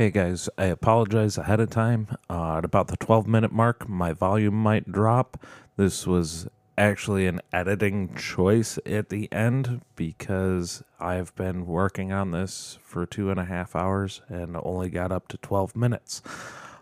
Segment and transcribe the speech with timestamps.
[0.00, 2.08] Hey guys, I apologize ahead of time.
[2.30, 5.44] Uh, at about the 12 minute mark, my volume might drop.
[5.76, 12.78] This was actually an editing choice at the end because I've been working on this
[12.82, 16.22] for two and a half hours and only got up to 12 minutes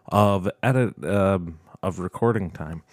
[0.07, 2.85] of edit um of recording time.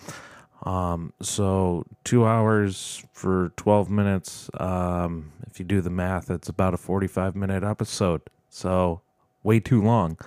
[0.64, 4.50] Um, so two hours for 12 minutes.
[4.60, 8.24] Um, if you do the math, it's about a 45 minute episode.
[8.50, 9.02] So
[9.46, 10.18] way too long.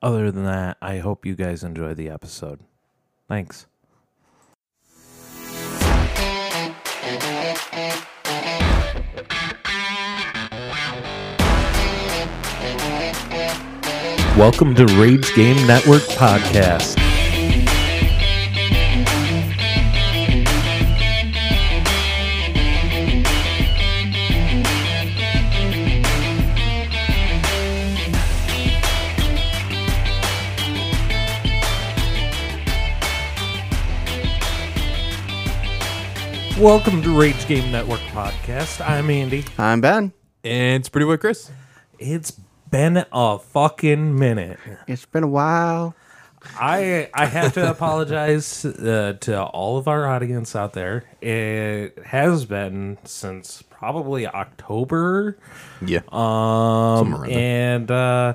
[0.00, 2.60] Other than that, I hope you guys enjoy the episode.
[3.28, 3.66] Thanks.
[14.38, 17.11] Welcome to Rage Game Network Podcast.
[36.58, 38.86] Welcome to Rage Game Network Podcast.
[38.86, 39.44] I'm Andy.
[39.58, 40.12] I'm Ben.
[40.44, 41.50] And it's pretty boy Chris.
[41.98, 42.30] It's
[42.70, 44.58] been a fucking minute.
[44.86, 45.96] It's been a while.
[46.60, 51.04] I I have to apologize uh, to all of our audience out there.
[51.20, 55.38] It has been since probably October,
[55.84, 56.00] Yeah.
[56.12, 58.34] um, and uh,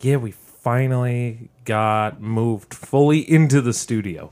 [0.00, 4.30] yeah, we finally got moved fully into the studio.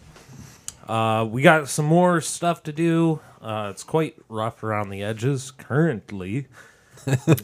[0.93, 3.19] Uh, we got some more stuff to do.
[3.41, 6.49] Uh, it's quite rough around the edges currently,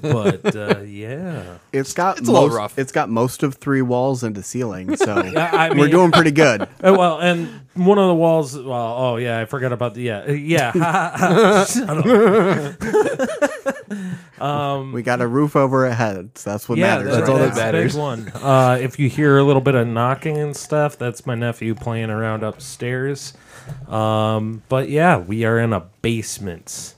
[0.03, 1.57] but uh, yeah.
[1.73, 2.79] It's got It's a little most, rough.
[2.79, 6.33] It's got most of three walls and a ceiling, so I we're mean- doing pretty
[6.33, 6.69] good.
[6.85, 8.55] Uh, well, and one of the walls.
[8.55, 11.65] Well, oh yeah, I forgot about the yeah, uh, yeah.
[11.65, 12.05] Shut up.
[14.93, 16.45] We got a roof over our heads.
[16.45, 17.05] That's what yeah, matters.
[17.07, 17.93] that's, That's all right that that's matters.
[17.95, 18.33] big one.
[18.35, 22.11] Uh, if you hear a little bit of knocking and stuff, that's my nephew playing
[22.11, 23.35] around upstairs.
[23.89, 26.95] Um, but yeah, we are in a basement,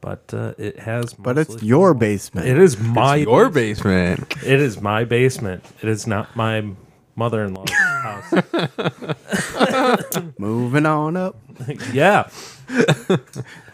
[0.00, 1.14] but uh, it has.
[1.14, 2.46] But it's your basement.
[2.48, 3.16] It is my.
[3.16, 4.34] Your basement.
[4.44, 5.64] It is my basement.
[5.82, 6.64] It is not my
[7.18, 8.32] mother-in-law's house.
[10.38, 11.36] Moving on up.
[11.92, 12.28] yeah.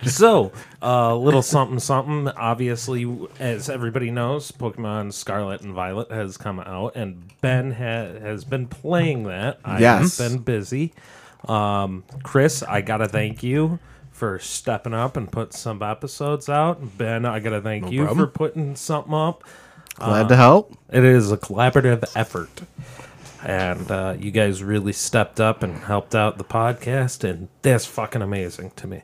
[0.07, 0.51] so,
[0.81, 2.29] a uh, little something, something.
[2.29, 8.45] Obviously, as everybody knows, Pokemon Scarlet and Violet has come out, and Ben ha- has
[8.45, 9.59] been playing that.
[9.65, 10.17] I Yes.
[10.19, 10.95] have been busy.
[11.47, 13.79] Um, Chris, I gotta thank you
[14.11, 16.97] for stepping up and put some episodes out.
[16.97, 18.27] Ben, I gotta thank you problem.
[18.27, 19.45] for putting something up.
[19.97, 20.77] Glad to help.
[20.91, 22.63] It is a collaborative effort.
[23.45, 28.23] And uh, you guys really stepped up and helped out the podcast, and that's fucking
[28.23, 29.03] amazing to me.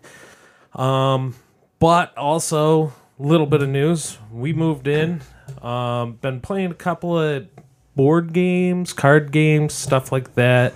[0.75, 1.34] Um,
[1.78, 4.19] but also, a little bit of news.
[4.33, 5.21] We moved in.
[5.62, 7.49] Um, been playing a couple of
[7.97, 10.72] board games, card games, stuff like that.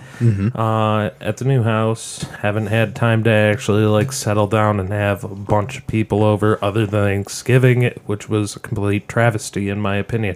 [0.53, 5.23] Uh, at the new house, haven't had time to actually like settle down and have
[5.23, 9.95] a bunch of people over, other than Thanksgiving, which was a complete travesty in my
[9.95, 10.35] opinion.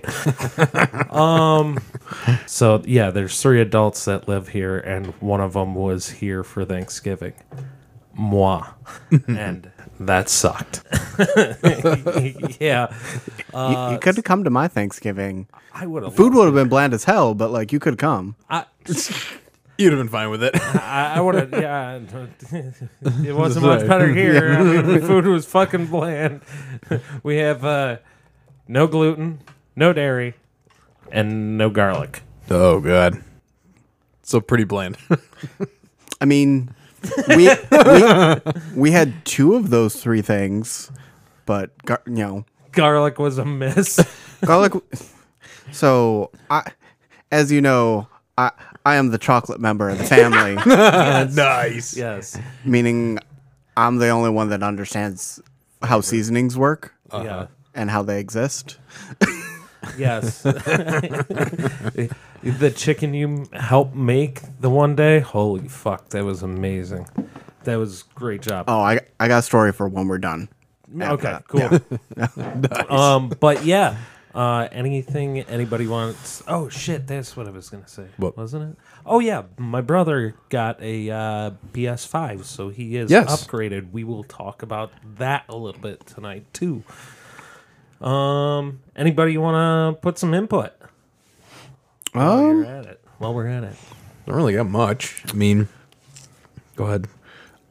[1.12, 1.80] um,
[2.46, 6.66] so yeah, there's three adults that live here, and one of them was here for
[6.66, 7.34] Thanksgiving.
[8.14, 8.66] Moi,
[9.28, 10.84] and that sucked.
[12.60, 12.94] yeah,
[13.54, 15.48] you you could have come to my Thanksgiving.
[15.74, 16.16] I would have.
[16.16, 18.36] Food would have been bland as hell, but like you could have come.
[18.50, 18.66] I,
[19.80, 20.56] You'd have been fine with it.
[20.76, 21.54] I, I would have.
[21.54, 22.02] Yeah,
[23.24, 24.52] it wasn't much better here.
[24.52, 26.42] I mean, the food was fucking bland.
[27.24, 27.98] We have uh,
[28.68, 29.40] no gluten,
[29.78, 30.34] no dairy,
[31.12, 32.22] and no garlic.
[32.50, 33.22] oh god.
[34.24, 34.98] So pretty bland.
[36.22, 36.70] I mean,
[37.30, 38.04] we, we
[38.76, 40.92] we had two of those three things,
[41.46, 44.00] but gar- you know, Garlic was a miss.
[44.46, 44.74] garlic.
[45.72, 46.64] So I,
[47.32, 48.52] as you know, I
[48.86, 50.56] I am the chocolate member of the family.
[51.36, 51.96] nice.
[51.98, 52.38] yes.
[52.66, 53.18] meaning
[53.78, 55.42] I'm the only one that understands
[55.82, 57.48] how seasonings work Yeah.
[57.74, 58.78] and how they exist.
[59.98, 60.42] Yes.
[62.44, 67.08] the chicken you helped make the one day, holy fuck, that was amazing.
[67.64, 68.66] That was great job.
[68.68, 70.50] Oh, I I got a story for when we're done.
[71.02, 71.70] okay, cool.
[72.90, 73.98] Um, but yeah,
[74.34, 76.42] uh, anything anybody wants?
[76.48, 78.38] Oh shit, that's what I was gonna say, What?
[78.38, 78.78] wasn't it?
[79.06, 83.46] Oh yeah, my brother got a uh, PS5, so he is Yes.
[83.46, 83.92] upgraded.
[83.92, 86.84] We will talk about that a little bit tonight too.
[88.02, 90.72] Um, anybody want to put some input?
[92.14, 93.02] While Um, you're at it.
[93.18, 93.76] While we're at it.
[94.26, 95.24] Don't really got much.
[95.30, 95.68] I mean,
[96.76, 97.08] go ahead.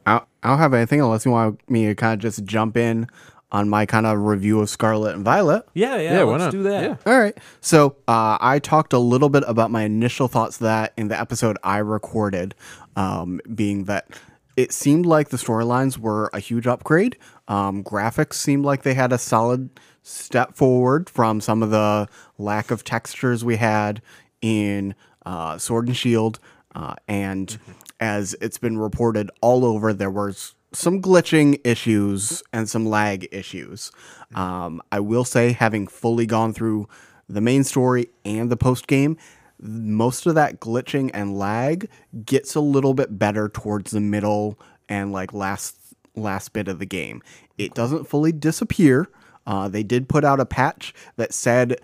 [0.05, 3.07] I I don't have anything unless you want me to kind of just jump in
[3.51, 5.65] on my kind of review of Scarlet and Violet.
[5.73, 6.51] Yeah, yeah, Yeah, why let's not?
[6.51, 6.83] do that.
[6.83, 6.95] Yeah.
[7.11, 7.35] All right.
[7.61, 11.19] So uh, I talked a little bit about my initial thoughts of that in the
[11.19, 12.53] episode I recorded,
[12.95, 14.07] um, being that
[14.55, 17.17] it seemed like the storylines were a huge upgrade.
[17.47, 19.71] Um, graphics seemed like they had a solid
[20.09, 22.07] step forward from some of the
[22.37, 24.01] lack of textures we had
[24.41, 24.95] in
[25.25, 26.39] uh, Sword and Shield.
[26.73, 27.59] Uh, and
[27.99, 33.91] as it's been reported all over, there was some glitching issues and some lag issues.
[34.35, 36.87] Um, I will say, having fully gone through
[37.27, 39.17] the main story and the post game,
[39.59, 41.89] most of that glitching and lag
[42.25, 45.75] gets a little bit better towards the middle and like last
[46.15, 47.21] last bit of the game.
[47.57, 49.09] It doesn't fully disappear.
[49.49, 51.75] Uh, they did put out a patch that said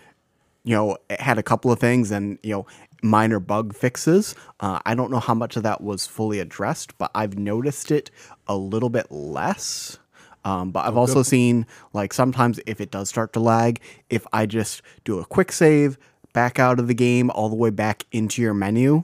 [0.66, 2.66] you know, it had a couple of things and, you know,
[3.02, 4.36] minor bug fixes.
[4.60, 8.10] Uh, I don't know how much of that was fully addressed, but I've noticed it
[8.48, 10.00] a little bit less.
[10.44, 13.80] Um, but I've also seen, like, sometimes if it does start to lag,
[14.10, 15.98] if I just do a quick save,
[16.34, 19.04] back out of the game, all the way back into your menu,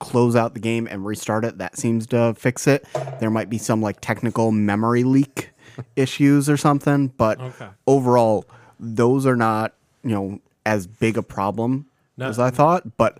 [0.00, 2.86] close out the game and restart it, that seems to fix it.
[3.20, 5.49] There might be some, like, technical memory leak
[5.96, 7.68] issues or something, but Okay.
[7.86, 8.44] overall,
[8.78, 11.86] those are not, you know, as big a problem
[12.16, 12.26] No.
[12.28, 12.96] as I thought.
[12.96, 13.18] But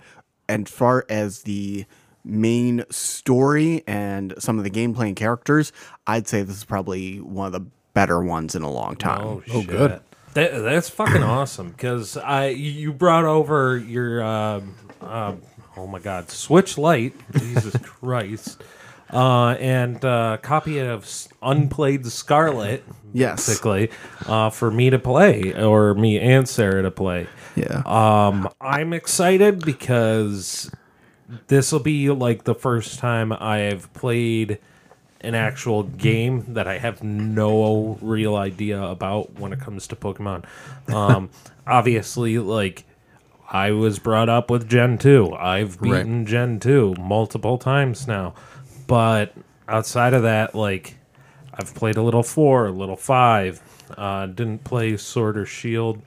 [0.49, 1.85] as far as the
[2.25, 5.73] main story and some of the gameplay and characters,
[6.07, 9.21] I'd say this is probably one of the better ones in a long time.
[9.23, 9.67] Oh, Oh, shit.
[9.71, 10.01] good.
[10.35, 15.43] That, that's fucking awesome because I you brought over your um um
[15.77, 18.63] oh my god Switch Lite Jesus Christ
[19.13, 21.09] uh, and uh, copy of
[21.43, 23.47] Unplayed Scarlet Yes.
[23.47, 23.91] basically
[24.27, 27.27] uh, for me to play or me and Sarah to play.
[27.57, 27.83] Yeah.
[27.85, 30.71] Um, I'm excited because
[31.49, 34.59] this will be like the first time I've played
[35.23, 40.45] an actual game that I have no real idea about when it comes to Pokemon.
[40.93, 41.31] Um,
[41.67, 42.85] obviously, like
[43.51, 45.35] I was brought up with Gen 2.
[45.35, 48.35] I've beaten Gen 2 multiple times now.
[48.91, 49.35] But
[49.69, 50.97] outside of that, like
[51.55, 53.63] I've played a little 4, a little 5.
[53.97, 56.03] Uh, didn't play Sword or Shield.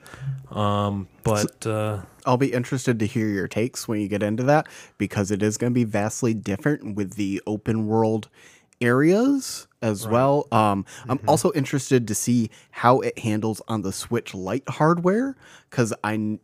[0.50, 4.68] Um, but uh, I'll be interested to hear your takes when you get into that
[4.98, 8.28] because it is going to be vastly different with the open world
[8.80, 10.46] areas as well.
[10.52, 15.36] Um, I'm also interested to see how it handles on the Switch Lite hardware
[15.70, 16.38] because I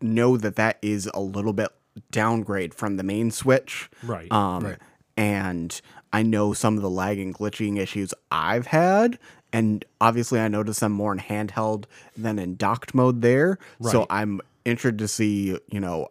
[0.00, 1.68] know that that is a little bit
[2.10, 3.90] downgrade from the main Switch.
[4.02, 4.76] Right, Um,
[5.18, 5.78] And
[6.12, 9.18] I know some of the lag and glitching issues I've had.
[9.52, 11.84] And obviously, I noticed them more in handheld
[12.16, 13.58] than in docked mode there.
[13.82, 16.08] So I'm interested to see, you know,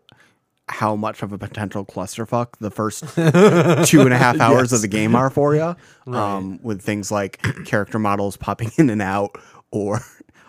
[0.69, 3.03] how much of a potential clusterfuck the first
[3.89, 5.75] two and a half hours of the game are for you.
[6.13, 9.37] Um, with things like character models popping in and out
[9.71, 10.01] or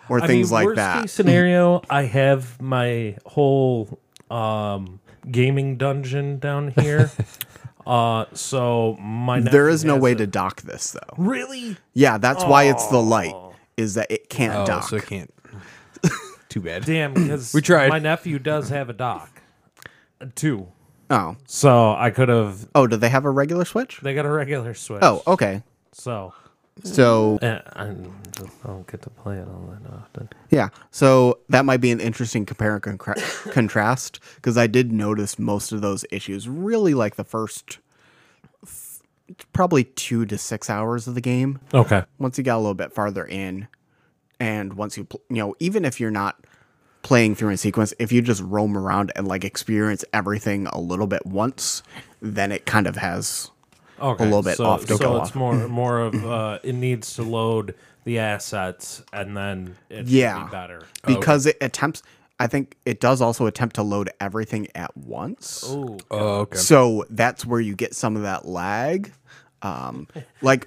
[0.09, 1.01] or I things mean, like worst that.
[1.03, 7.11] case scenario, I have my whole um, gaming dungeon down here.
[7.89, 11.13] uh, so my there is no way a- to dock this though.
[11.17, 11.75] really.
[11.93, 13.35] Yeah, that's why it's the Lite.
[13.77, 14.83] Is that it can't Oh, dock.
[14.89, 15.33] so I can't.
[16.49, 16.85] Too bad.
[16.85, 17.89] Damn, because We tried.
[17.89, 19.41] My nephew does have a dock,
[20.21, 20.67] Uh, two.
[21.09, 22.67] Oh, So I could have.
[22.75, 23.99] oh, do they have a regular Switch?
[24.01, 24.99] They got a regular Switch.
[25.01, 25.63] Oh, okay.
[25.91, 26.33] so
[26.83, 27.95] So eh, I
[28.65, 30.29] don't get to play it all that often.
[30.49, 30.69] Yeah.
[30.91, 35.71] So that might be an interesting compare and concra- contrast because I did notice most
[35.71, 37.79] of those issues really like the first
[38.65, 39.01] th-
[39.53, 41.59] probably two to six hours of the game.
[41.73, 42.03] Okay.
[42.17, 43.67] Once you got a little bit farther in,
[44.39, 46.45] and once you, pl- you know, even if you're not
[47.01, 51.07] playing through in sequence, if you just roam around and like experience everything a little
[51.07, 51.83] bit once,
[52.21, 53.51] then it kind of has.
[54.01, 54.23] Okay.
[54.25, 55.35] little bit so, off to so go it's off.
[55.35, 60.45] more more of uh, it needs to load the assets and then it Yeah.
[60.45, 60.83] be better.
[61.05, 62.01] Because it attempts,
[62.39, 65.63] I think it does also attempt to load everything at once.
[65.69, 65.97] Ooh.
[66.09, 66.57] Oh, okay.
[66.57, 69.11] So that's where you get some of that lag.
[69.61, 70.07] Um,
[70.41, 70.65] like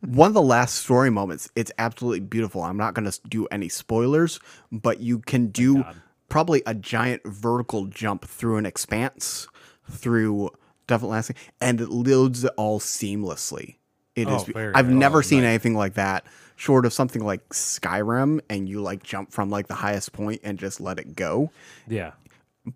[0.00, 2.62] one of the last story moments, it's absolutely beautiful.
[2.62, 5.84] I'm not going to do any spoilers, but you can do
[6.28, 9.48] probably a giant vertical jump through an expanse
[9.90, 10.50] through
[10.92, 13.76] definitely lasting, and it loads it all seamlessly.
[14.14, 14.42] It is.
[14.42, 14.98] Oh, very I've nice.
[15.00, 16.24] never seen anything like that,
[16.56, 20.58] short of something like Skyrim, and you like jump from like the highest point and
[20.58, 21.50] just let it go
[21.88, 22.12] Yeah.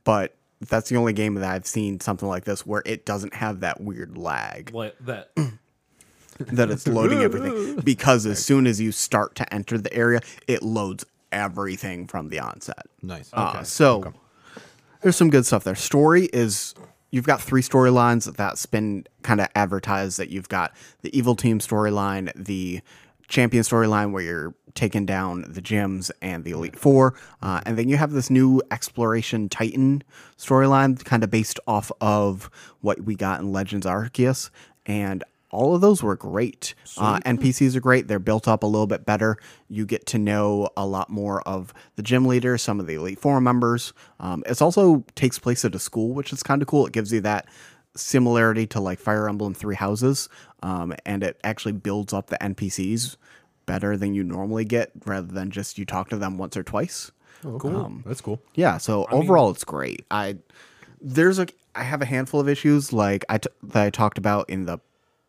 [0.04, 0.34] but
[0.68, 3.80] that's the only game that I've seen something like this where it doesn't have that
[3.82, 5.30] weird lag Like that.
[6.38, 10.62] that it's loading everything because as soon as you start to enter the area, it
[10.62, 12.86] loads everything from the onset.
[13.02, 13.28] nice.
[13.34, 14.14] Uh, so
[15.02, 15.74] there's some good stuff there.
[15.74, 16.74] Story is
[17.16, 21.58] you've got three storylines that's been kind of advertised that you've got the evil team
[21.58, 22.80] storyline, the
[23.28, 27.14] champion storyline where you're taking down the gyms and the Elite Four.
[27.42, 30.02] Uh, and then you have this new Exploration Titan
[30.38, 32.50] storyline, kind of based off of
[32.82, 34.50] what we got in Legends Arceus.
[34.84, 36.74] And all of those were great.
[36.96, 38.08] Uh, NPCs are great.
[38.08, 39.38] They're built up a little bit better.
[39.68, 43.18] You get to know a lot more of the gym leaders, some of the Elite
[43.18, 43.92] Four members.
[44.20, 46.86] Um, it also takes place at a school, which is kind of cool.
[46.86, 47.46] It gives you that
[47.94, 50.28] similarity to like Fire Emblem Three Houses,
[50.62, 53.16] um, and it actually builds up the NPCs
[53.66, 57.10] better than you normally get, rather than just you talk to them once or twice.
[57.44, 57.92] Oh, cool.
[58.04, 58.40] That's cool.
[58.54, 60.04] Yeah, so overall it's great.
[60.10, 60.36] I
[61.00, 64.48] there's a I have a handful of issues like I t- that I talked about
[64.48, 64.78] in the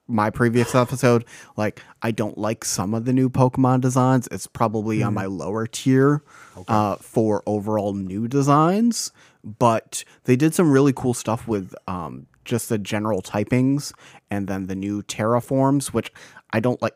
[0.08, 1.26] my previous episode.
[1.56, 4.28] Like I don't like some of the new Pokemon designs.
[4.32, 6.24] It's probably on my lower tier
[6.68, 9.12] uh, for overall new designs,
[9.44, 13.94] but they did some really cool stuff with um, just the general typings
[14.32, 16.12] and then the new terraforms, which
[16.52, 16.96] I don't like.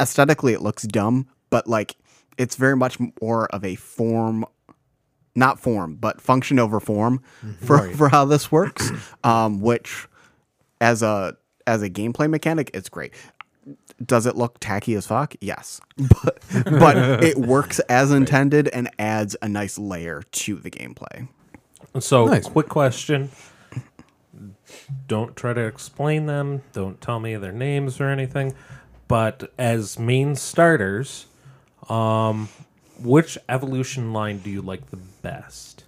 [0.00, 1.96] Aesthetically, it looks dumb, but like
[2.38, 4.46] it's very much more of a form
[5.36, 7.22] not form, but function over form
[7.60, 8.90] for, for how this works.
[9.24, 10.08] um, which
[10.80, 11.36] as a
[11.70, 13.12] as a gameplay mechanic, it's great.
[14.04, 15.34] Does it look tacky as fuck?
[15.40, 15.80] Yes.
[16.22, 21.28] But but it works as intended and adds a nice layer to the gameplay.
[21.98, 22.46] So, Nice.
[22.48, 23.30] quick question.
[25.06, 26.62] Don't try to explain them.
[26.72, 28.54] Don't tell me their names or anything.
[29.08, 31.26] But as main starters,
[31.88, 32.48] um,
[33.00, 35.84] which evolution line do you like the best?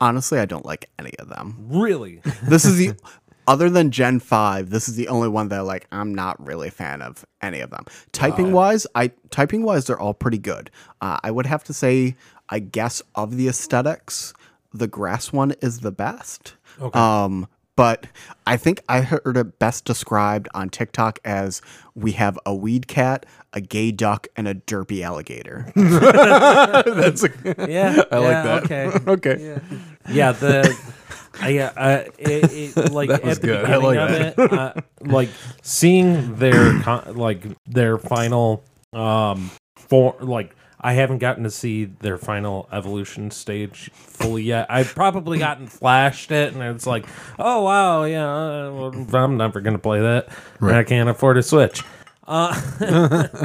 [0.00, 1.56] Honestly, I don't like any of them.
[1.68, 2.22] Really?
[2.42, 2.94] This is the
[3.50, 6.70] other than Gen 5, this is the only one that like I'm not really a
[6.70, 7.84] fan of any of them.
[8.12, 10.70] Typing wise, I typing wise they're all pretty good.
[11.00, 12.14] Uh, I would have to say
[12.48, 14.32] I guess of the aesthetics,
[14.72, 16.54] the grass one is the best.
[16.80, 16.96] Okay.
[16.96, 18.06] Um but
[18.46, 21.60] I think I heard it best described on TikTok as
[21.96, 25.72] we have a weed cat, a gay duck, and a derpy alligator.
[25.74, 27.30] That's a,
[27.68, 28.02] yeah.
[28.12, 28.64] I like that.
[28.64, 29.10] Okay.
[29.10, 29.36] okay.
[29.42, 29.78] Yeah.
[30.12, 30.32] Yeah.
[30.32, 30.94] The.
[31.40, 33.62] I, uh, it, it, like at the good.
[33.62, 35.28] Beginning like of it, uh, like
[35.62, 42.16] seeing their con- like their final um for like I haven't gotten to see their
[42.16, 44.66] final evolution stage fully yet.
[44.70, 47.06] I've probably gotten flashed it, and it's like,
[47.38, 50.28] oh wow, yeah, uh, I'm never gonna play that.
[50.60, 51.82] and I can't afford a Switch.
[52.26, 53.36] Uh,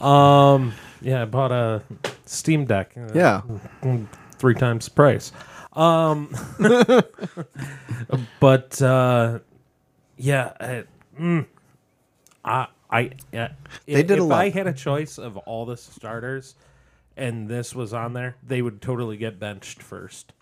[0.00, 1.82] um, yeah, I bought a
[2.24, 2.92] Steam Deck.
[2.96, 3.42] uh, yeah.
[4.38, 5.32] three times the price.
[5.72, 6.34] Um,
[8.40, 9.38] but uh,
[10.16, 10.84] yeah, I,
[11.18, 11.46] mm,
[12.44, 13.48] I, I, uh,
[13.86, 14.40] They did a if lot.
[14.40, 16.56] I had a choice of all the starters,
[17.16, 20.32] and this was on there, they would totally get benched first.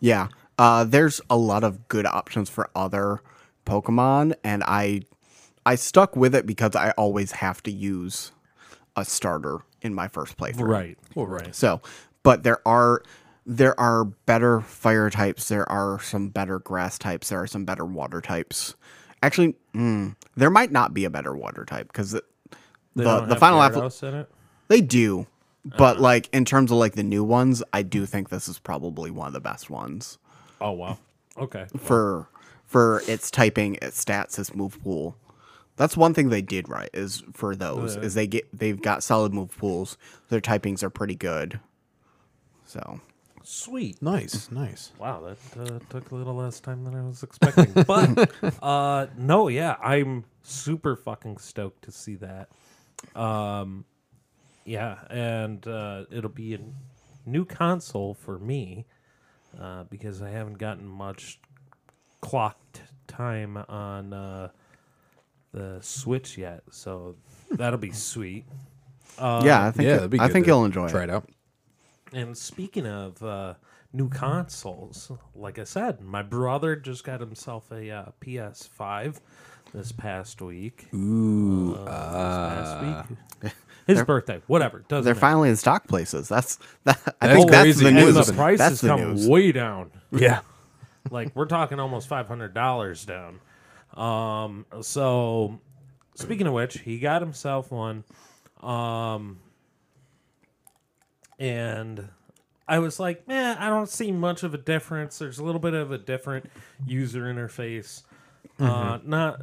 [0.00, 0.28] Yeah.
[0.58, 3.20] Uh, there's a lot of good options for other
[3.64, 5.02] Pokemon, and I
[5.64, 8.32] I stuck with it because I always have to use
[8.96, 10.68] a starter in my first playthrough.
[10.68, 10.98] Right.
[11.14, 11.54] Well, right.
[11.54, 11.80] So,
[12.22, 13.02] but there are
[13.48, 15.48] there are better fire types.
[15.48, 17.30] There are some better grass types.
[17.30, 18.76] There are some better water types.
[19.22, 22.22] Actually, mm, there might not be a better water type because the
[22.94, 24.30] the, the final app Gyarados it.
[24.68, 25.26] they do,
[25.64, 29.10] but like in terms of like the new ones, I do think this is probably
[29.10, 30.18] one of the best ones
[30.60, 30.98] Oh wow.
[31.36, 31.66] Okay.
[31.78, 32.28] for
[32.66, 35.16] for its typing, its stats, its move pool.
[35.76, 39.32] That's one thing they did right is for those is they get they've got solid
[39.32, 39.96] move pools.
[40.28, 41.60] Their typings are pretty good.
[42.66, 43.00] So
[43.50, 44.02] Sweet.
[44.02, 44.50] Nice.
[44.50, 44.92] Nice.
[44.98, 45.22] Wow,
[45.54, 47.72] that uh, took a little less time than I was expecting.
[47.86, 48.30] But
[48.62, 52.50] uh, no, yeah, I'm super fucking stoked to see that.
[53.18, 53.86] Um,
[54.66, 56.58] yeah, and uh, it'll be a
[57.24, 58.84] new console for me
[59.58, 61.40] uh, because I haven't gotten much
[62.20, 64.48] clocked time on uh,
[65.52, 66.64] the Switch yet.
[66.70, 67.16] So
[67.50, 68.44] that'll be sweet.
[69.18, 71.02] Uh, yeah, I think yeah, it- that'd be I good think to you'll enjoy Try
[71.02, 71.04] it.
[71.04, 71.30] it out.
[72.12, 73.54] And speaking of uh,
[73.92, 79.20] new consoles, like I said, my brother just got himself a uh, PS5
[79.74, 80.86] this past week.
[80.94, 83.52] Ooh, uh, this past week.
[83.86, 84.84] His birthday, whatever.
[84.88, 85.20] Doesn't They're matter.
[85.20, 86.28] finally in stock places.
[86.28, 87.16] That's that.
[87.20, 87.84] I That's think that's crazy.
[87.84, 89.28] the And and the prices that's the come news.
[89.28, 89.92] way down.
[90.12, 90.40] Yeah.
[91.10, 93.40] Like we're talking almost five hundred dollars down.
[93.94, 95.60] Um, so
[96.14, 98.04] speaking of which, he got himself one.
[98.62, 99.40] Um,
[101.38, 102.08] and
[102.66, 105.18] I was like, man, I don't see much of a difference.
[105.18, 106.50] There's a little bit of a different
[106.86, 108.02] user interface.
[108.58, 109.40] Uh, not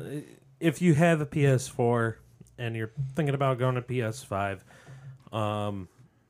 [0.60, 2.16] if you have a PS4
[2.58, 4.60] and you're thinking about going to PS5.
[5.34, 5.88] Um,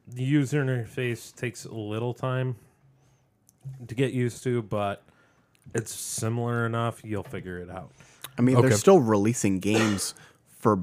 [0.08, 2.56] the user interface takes a little time
[3.88, 5.04] to get used to, but
[5.74, 7.02] it's similar enough.
[7.04, 7.92] You'll figure it out.
[8.38, 8.70] I mean, Okay.
[8.70, 10.14] they're still releasing games
[10.60, 10.80] for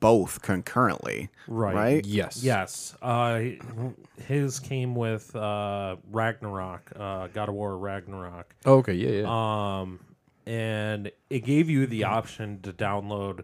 [0.00, 1.30] both concurrently.
[1.48, 1.74] Right.
[1.74, 2.06] Right.
[2.06, 2.42] Yes.
[2.42, 2.94] Yes.
[3.00, 3.42] Uh,
[4.26, 8.54] his came with uh, Ragnarok, uh, God of War Ragnarok.
[8.64, 8.94] Oh, okay.
[8.94, 9.22] Yeah.
[9.22, 9.80] Yeah.
[9.80, 10.00] Um,
[10.46, 13.42] and it gave you the option to download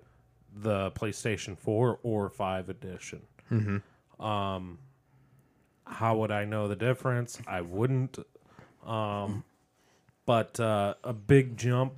[0.55, 3.23] the PlayStation 4 or 5 edition.
[3.51, 4.25] Mm-hmm.
[4.25, 4.79] Um,
[5.85, 7.41] how would I know the difference?
[7.47, 8.19] I wouldn't.
[8.87, 9.45] Um,
[10.27, 11.95] but uh, a big jump,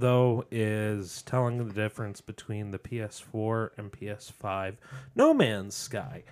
[0.00, 4.76] though, is telling the difference between the PS4 and PS5
[5.14, 6.24] No Man's Sky.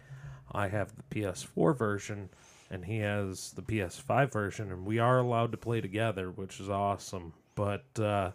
[0.52, 2.30] I have the PS4 version,
[2.70, 6.70] and he has the PS5 version, and we are allowed to play together, which is
[6.70, 7.32] awesome.
[7.54, 8.32] But uh,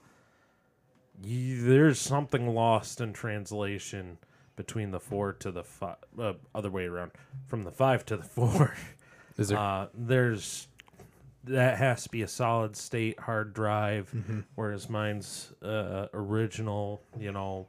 [1.24, 4.18] you, there's something lost in translation
[4.56, 7.12] between the four to the five, uh, other way around,
[7.48, 8.76] from the five to the four.
[9.38, 9.58] Is there?
[9.58, 10.68] Uh, there's
[11.46, 14.40] that has to be a solid state hard drive, Mm-hmm.
[14.56, 17.02] whereas mine's uh, original.
[17.20, 17.68] You know,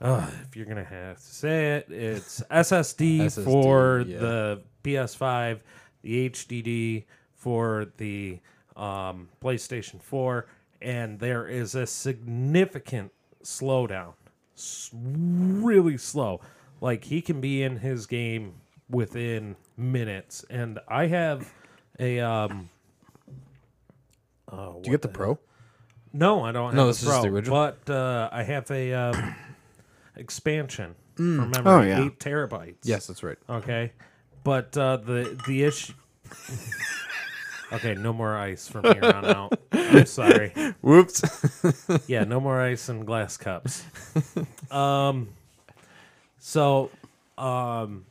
[0.00, 4.18] uh, if you're gonna have to say it, it's SSD, SSD, for yeah.
[4.18, 5.60] the PS5,
[6.02, 7.04] the HDD
[7.34, 8.40] for the
[8.76, 10.46] um, PlayStation 4,
[10.82, 14.12] and there is a significant slowdown.
[14.56, 16.40] S- really slow.
[16.80, 18.54] Like he can be in his game
[18.90, 21.52] within minutes, and I have
[21.98, 22.68] a um.
[24.50, 25.38] Oh, Do you get the Pro?
[26.12, 26.74] no, I don't.
[26.74, 27.56] No, a this is Pro, the original?
[27.86, 29.34] But uh, I have a um,
[30.16, 31.36] expansion Mm.
[31.36, 32.04] for memory, Oh, yeah.
[32.06, 32.78] eight terabytes.
[32.82, 33.38] Yes, that's right.
[33.48, 33.92] Okay,
[34.42, 35.92] but uh, the the issue.
[37.72, 39.58] okay, no more ice from here on out.
[39.72, 40.52] I'm sorry.
[40.82, 41.22] Whoops.
[42.08, 43.84] Yeah, no more ice in glass cups.
[44.72, 45.28] Um,
[46.38, 46.90] so,
[47.38, 48.04] um,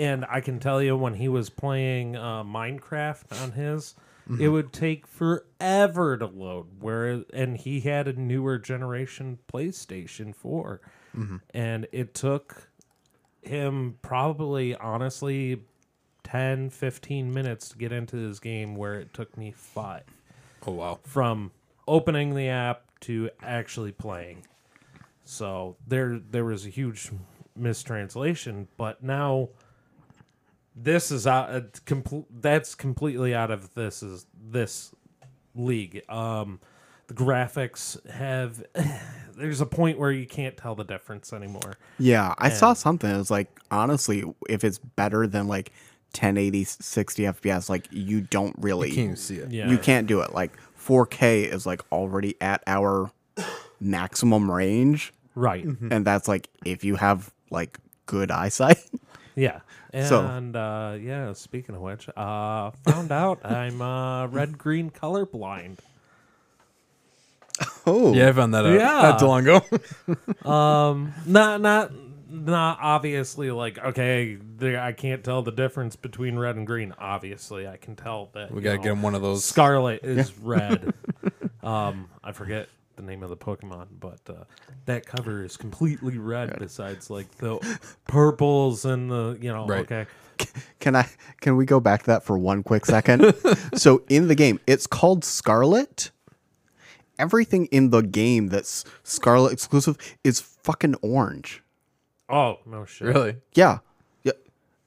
[0.00, 3.94] and I can tell you when he was playing uh, Minecraft on his,
[4.38, 6.66] it would take forever to load.
[6.80, 10.80] Where and he had a newer generation PlayStation 4
[11.52, 12.70] and it took
[13.42, 15.62] him probably honestly
[16.22, 20.04] 10 15 minutes to get into this game where it took me five
[20.66, 20.98] oh wow.
[21.02, 21.50] from
[21.88, 24.46] opening the app to actually playing.
[25.24, 27.10] So there there was a huge
[27.56, 29.48] mistranslation, but now
[30.76, 34.94] this is out uh, compl- that's completely out of this is this
[35.54, 36.02] league.
[36.08, 36.60] Um
[37.08, 38.62] the graphics have
[39.36, 41.76] there's a point where you can't tell the difference anymore.
[41.98, 43.10] Yeah, I saw something.
[43.10, 45.72] It was like, honestly, if it's better than like
[46.12, 49.50] 1080, 60 FPS, like you don't really, You can't see it.
[49.50, 49.68] Yeah.
[49.70, 50.34] you can't do it.
[50.34, 53.10] Like 4K is like already at our
[53.80, 55.64] maximum range, Right.
[55.64, 58.78] and that's like if you have like good eyesight.
[59.40, 59.60] Yeah.
[60.08, 65.78] So- And uh yeah, speaking of which, uh found out I'm uh red green colorblind.
[67.86, 69.02] oh, Yeah, I found that out Yeah.
[69.02, 69.60] not too long ago.
[70.50, 71.92] Um, not not
[72.28, 76.94] not obviously like okay, there, I can't tell the difference between red and green.
[76.98, 79.44] Obviously, I can tell that we you gotta know, get him one of those.
[79.44, 80.94] Scarlet is red.
[81.62, 82.68] um, I forget
[83.00, 84.44] the name of the Pokemon, but uh,
[84.86, 86.58] that cover is completely red.
[86.58, 87.58] Besides, like the
[88.06, 89.80] purples and the you know Right.
[89.90, 90.06] okay.
[90.78, 91.08] Can I?
[91.40, 93.34] Can we go back to that for one quick second?
[93.74, 96.10] so in the game, it's called Scarlet.
[97.18, 101.62] Everything in the game that's Scarlet exclusive is fucking orange.
[102.30, 103.08] Oh no shit.
[103.08, 103.36] Really?
[103.54, 103.78] Yeah,
[104.22, 104.32] yeah.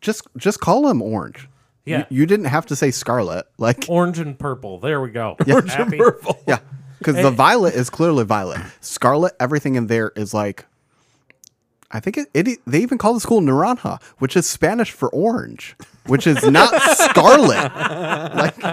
[0.02, 1.48] Just just call him orange.
[1.86, 2.06] Yeah.
[2.10, 3.46] You, you didn't have to say Scarlet.
[3.58, 4.80] Like Orange and purple.
[4.80, 5.36] There we go.
[5.46, 6.00] Happy?
[6.48, 6.60] yeah,
[7.04, 8.62] because the violet is clearly violet.
[8.82, 10.66] Scarlet, everything in there is like.
[11.92, 12.60] I think it, it.
[12.66, 15.76] They even call the school Naranja, which is Spanish for orange,
[16.08, 17.72] which is not scarlet.
[18.34, 18.64] Like,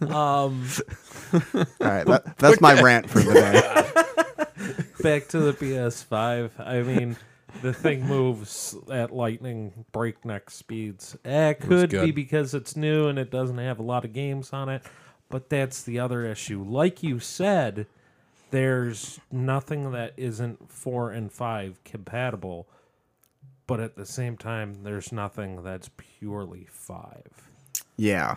[0.00, 0.64] Um,
[1.32, 3.60] all right, that, that's my rant for the day.
[5.02, 6.50] back to the PS5.
[6.58, 7.16] I mean,
[7.62, 11.16] the thing moves at lightning breakneck speeds.
[11.24, 14.52] Eh, It could be because it's new and it doesn't have a lot of games
[14.52, 14.82] on it,
[15.28, 16.62] but that's the other issue.
[16.62, 17.86] Like you said,
[18.50, 22.68] there's nothing that isn't 4 and 5 compatible,
[23.66, 27.50] but at the same time, there's nothing that's purely 5
[27.96, 28.36] Yeah,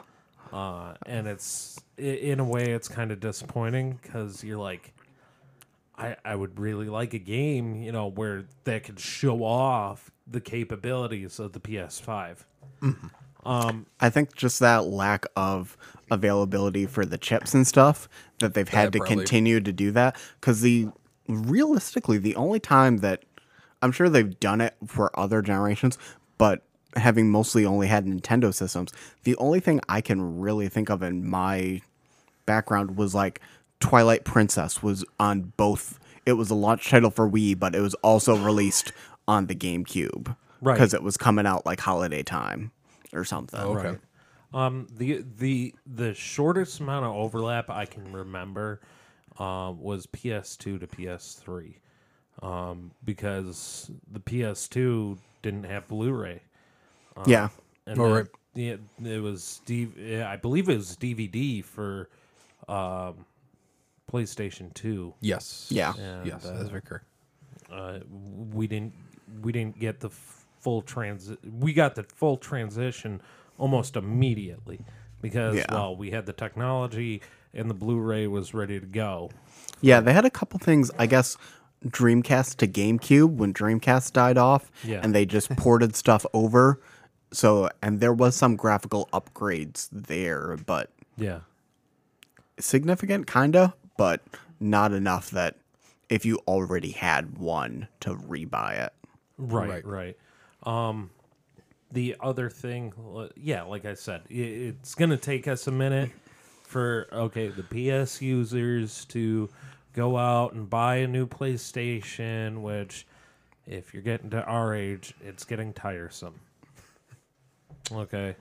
[0.52, 4.94] uh, and it's in a way it's kind of disappointing because you're like
[5.98, 10.42] I, I would really like a game you know where that could show off the
[10.42, 12.38] capabilities of the ps5
[13.44, 15.78] Um, I think just that lack of
[16.12, 18.08] availability for the chips and stuff
[18.40, 20.90] that they've had That to probably- continue to do that because the
[21.28, 23.24] realistically the only time that
[23.82, 25.98] I'm sure they've done it for other generations,
[26.38, 26.62] but
[26.98, 28.92] having mostly only had Nintendo systems,
[29.24, 31.82] the only thing I can really think of in my
[32.46, 33.40] background was like
[33.80, 35.98] Twilight Princess was on both.
[36.24, 38.92] it was a launch title for Wii, but it was also released
[39.28, 40.76] on the GameCube Right.
[40.76, 42.70] because it was coming out like holiday time
[43.12, 43.60] or something.
[43.60, 43.98] Oh, okay.
[44.54, 48.82] Um, the the the shortest amount of overlap I can remember
[49.40, 51.76] um, was PS2 to PS3,
[52.44, 56.42] um, because the PS2 didn't have Blu-ray.
[57.26, 57.50] Yeah,
[57.88, 58.28] And Oh, then- right.
[58.54, 59.88] Yeah, it was D.
[60.22, 62.10] I believe it was DVD for
[62.68, 63.26] um,
[64.12, 65.14] PlayStation Two.
[65.22, 65.68] Yes.
[65.72, 65.94] Yeah.
[65.98, 67.06] And, Yes, uh, that's very correct.
[67.72, 68.00] uh,
[68.54, 68.94] we didn't
[69.42, 73.22] we didn't get the f- full transi- we got the full transition
[73.62, 74.80] almost immediately
[75.22, 75.66] because Yeah.
[75.72, 77.22] well we had the technology
[77.54, 79.30] and the blu-ray was ready to go
[79.84, 80.00] yeah.
[80.00, 81.38] They had a couple things, I guess.
[81.88, 85.00] Dreamcast to GameCube when Dreamcast died off, Yeah.
[85.02, 86.80] and they just ported stuff over.
[87.34, 91.40] So, and there was some graphical upgrades there, but yeah
[92.60, 94.22] significant, kinda, but
[94.60, 95.56] not enough that
[96.10, 98.94] if you already had one to rebuy it.
[99.38, 99.86] right Right.
[99.86, 100.18] right
[100.64, 101.10] um
[101.92, 102.94] the other thing
[103.36, 106.10] yeah like i said it's gonna take us a minute
[106.64, 109.50] for okay the ps users to
[109.94, 113.06] go out and buy a new playstation which
[113.68, 116.36] if you're getting to our age it's getting tiresome.
[117.92, 118.36] Okay.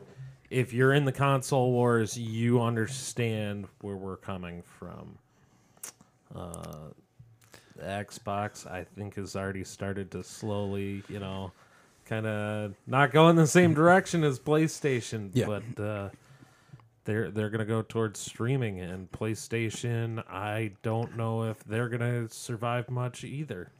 [0.49, 5.19] If you're in the console wars you understand where we're coming from.
[6.35, 6.89] Uh
[7.83, 11.51] xbox i think has already started to slowly you know
[12.11, 15.47] kind of not going the same direction as playstation Yeah.
[15.47, 16.09] but uh
[17.05, 20.23] they're they're gonna go towards streaming and PlayStation.
[20.29, 23.71] I don't know if they're gonna survive much either.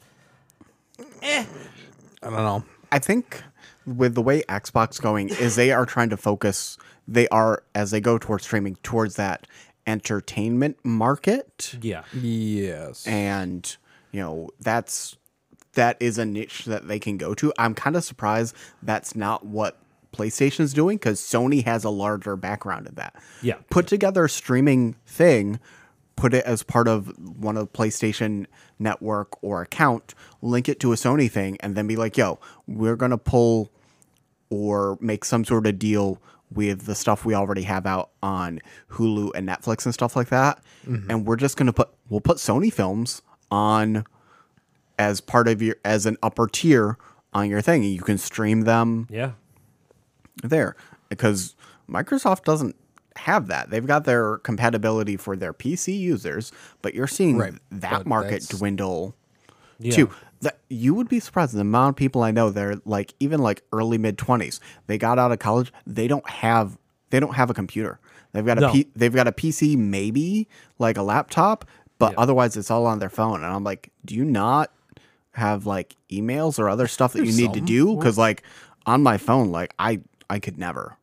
[1.23, 1.47] I
[2.23, 2.65] don't know.
[2.93, 3.43] I think
[3.87, 8.01] with the way Xbox going is they are trying to focus they are as they
[8.01, 9.47] go towards streaming towards that
[9.87, 13.07] entertainment market Yeah, Yes.
[13.07, 13.77] and
[14.13, 15.17] you know that's
[15.75, 17.53] that is a niche that they can go to.
[17.59, 19.79] I'm kind of surprised that's not what
[20.13, 23.15] PlayStation's doing cuz Sony has a larger background in that.
[23.43, 23.55] Yeah.
[23.71, 25.61] Put together a streaming thing,
[26.17, 28.47] put it as part of one of the PlayStation
[28.79, 32.97] network or account, link it to a Sony thing and then be like, "Yo, we're
[32.97, 33.71] going to pull
[34.51, 36.21] or make some sort of deal
[36.53, 40.63] with the stuff we already have out on Hulu and Netflix and stuff like that.
[40.87, 41.11] Mm-hmm.
[41.11, 44.05] And we're just going to put we'll put Sony films on
[45.01, 46.99] as part of your as an upper tier
[47.33, 49.33] on your thing you can stream them yeah,
[50.43, 50.77] there
[51.09, 51.55] because
[51.89, 52.77] Microsoft doesn't
[53.17, 53.71] have that.
[53.71, 59.15] They've got their compatibility for their PC users, but you're seeing Right, that market dwindle
[59.79, 59.95] yeah.
[59.95, 60.11] too.
[60.43, 63.63] That you would be surprised the amount of people I know they're like even like
[63.73, 64.61] early mid twenties.
[64.87, 65.73] They got out of college.
[65.87, 66.79] They don't have
[67.11, 67.99] they don't have a computer.
[68.33, 68.73] They've got a No.
[68.73, 71.65] P, they've got a PC, maybe like a laptop,
[71.99, 72.19] but Yeah.
[72.23, 73.43] otherwise it's all on their phone.
[73.43, 74.71] And I'm like, do you not
[75.33, 77.67] have like emails or other stuff that you There's need to some.
[77.67, 77.97] do?
[77.97, 78.43] Because like
[78.87, 80.97] on my phone, like I I could never.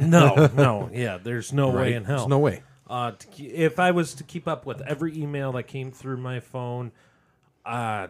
[0.00, 1.18] No, no, yeah.
[1.22, 2.18] There's no way in hell.
[2.18, 2.62] There's no way.
[2.88, 6.16] Uh, to, ke- if I was to keep up with every email that came through
[6.16, 6.90] my phone,
[7.64, 8.08] uh,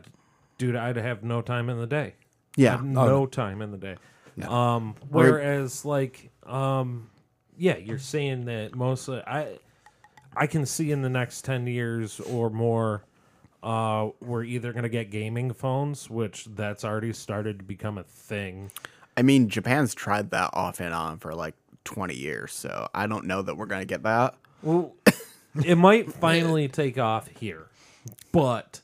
[0.56, 2.14] dude, I'd have no time in the day.
[2.56, 2.76] Yeah.
[2.76, 3.96] I'd no time in the day.
[4.42, 7.10] Um, whereas, like, um,
[7.58, 9.58] yeah, you're saying that mostly I,
[10.34, 13.04] I can see in the next ten years or more,
[13.62, 18.70] uh, we're either gonna get gaming phones, which that's already started to become a thing.
[19.16, 23.26] I mean, Japan's tried that off and on for like 20 years, so I don't
[23.26, 24.34] know that we're gonna get that.
[24.62, 24.94] Well,
[25.64, 27.66] it might finally take off here,
[28.32, 28.80] but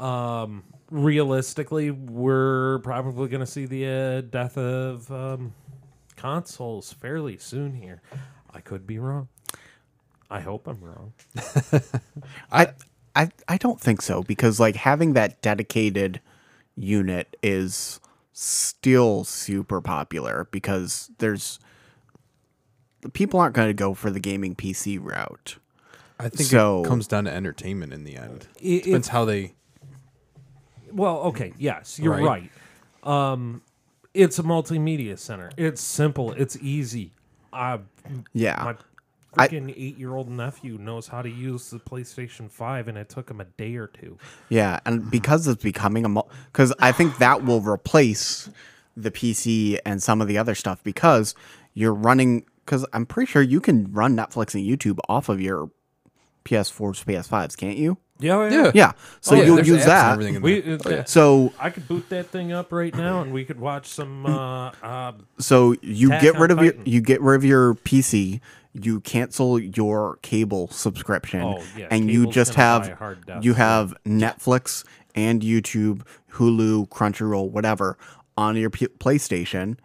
[0.00, 5.54] um, realistically, we're probably going to see the uh, death of um,
[6.16, 8.02] consoles fairly soon here.
[8.52, 9.28] I could be wrong.
[10.30, 11.12] I hope I'm wrong.
[12.52, 12.68] I,
[13.16, 16.20] I I don't think so because like having that dedicated
[16.76, 18.00] unit is
[18.32, 21.58] still super popular because there's
[23.12, 25.56] people aren't going to go for the gaming PC route.
[26.20, 28.48] I think So- it comes down to entertainment in the end.
[28.60, 29.54] It- Depends how they.
[30.92, 32.50] Well, okay, yes, you're right.
[33.04, 33.32] Right.
[33.32, 33.62] Um,
[34.14, 35.50] it's a multimedia center.
[35.56, 36.32] It's simple.
[36.32, 37.12] It's easy.
[37.52, 37.78] Uh,
[38.32, 38.62] Yeah.
[38.64, 38.74] my
[39.38, 43.44] Freaking eight-year-old nephew knows how to use the PlayStation Five, and it took him a
[43.44, 44.18] day or two.
[44.48, 46.22] Yeah, and because it's becoming a
[46.52, 48.50] because I think that will replace
[48.96, 51.34] the PC and some of the other stuff because
[51.74, 55.70] you're running because I'm pretty sure you can run Netflix and YouTube off of your
[56.44, 57.98] PS4s, PS5s, can't you?
[58.20, 58.70] Yeah, Yeah.
[58.74, 60.12] Yeah, so Oh, yeah, you'll there's use apps and that.
[60.12, 60.74] everything in We, there.
[60.74, 61.04] uh, Oh, yeah.
[61.04, 64.26] So I could boot that thing up right now, and we could watch some.
[64.26, 66.86] Uh, uh, so you Attack get on rid of your Titan.
[66.92, 68.40] you get rid of your PC.
[68.74, 73.26] You cancel your cable subscription, Oh, yeah, and you cable's just gonna buy have hard
[73.26, 76.02] death, you have Netflix and YouTube,
[76.34, 77.98] Hulu, Crunchyroll, whatever
[78.36, 79.78] on your P- PlayStation,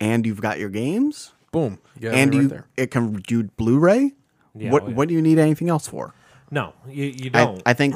[0.00, 1.78] and you've got your games, Boom.
[1.96, 2.66] You got and right you there.
[2.76, 4.12] it can do Blu-ray.
[4.54, 4.94] Yeah, what oh, yeah.
[4.94, 6.14] what do you need anything else for?
[6.50, 7.62] No, you, you I, don't.
[7.66, 7.94] I think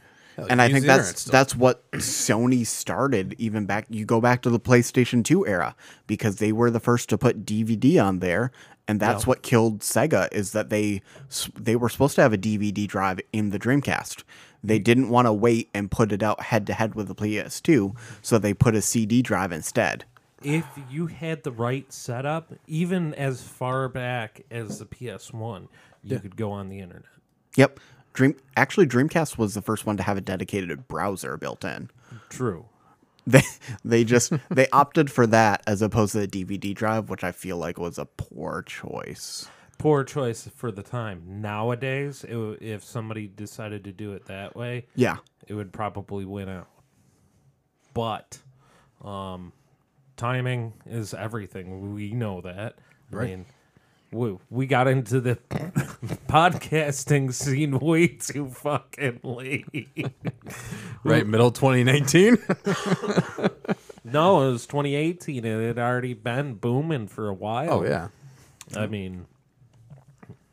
[0.48, 4.60] and I think that's that's what Sony started even back you go back to the
[4.60, 5.74] PlayStation 2 era
[6.06, 8.52] because they were the first to put DVD on there
[8.86, 9.28] and that's Yeah.
[9.30, 11.02] what killed Sega is that they
[11.58, 14.22] they were supposed to have a DVD drive in the Dreamcast.
[14.64, 14.84] They mm.
[14.84, 18.38] didn't want to wait and put it out head to head with the PS2, so
[18.38, 20.04] they put a CD drive instead.
[20.42, 25.66] if you had the right setup, even as far back as the PS1,
[26.02, 27.04] you could go on the internet.
[27.58, 27.80] Yep.
[28.12, 31.90] Dream actually Dreamcast was the first one to have a dedicated browser built in.
[32.30, 32.66] True.
[33.26, 33.42] they
[33.84, 37.56] they just they opted for that as opposed to the DVD drive, which I feel
[37.56, 39.48] like was a poor choice.
[39.76, 41.22] Poor choice for the time.
[41.26, 46.48] Nowadays, it, if somebody decided to do it that way, Yeah, it would probably win
[46.48, 46.68] out.
[47.94, 48.38] But
[49.04, 49.52] um,
[50.16, 51.94] timing is everything.
[51.94, 52.78] We know that.
[53.12, 53.46] I mean,
[54.10, 55.38] we, we got into the
[56.28, 59.66] podcasting scene way too fucking late.
[61.04, 62.38] Right, middle 2019.
[64.04, 65.44] no, it was 2018.
[65.44, 67.70] It had already been booming for a while.
[67.72, 68.08] oh yeah.
[68.76, 69.26] I mean,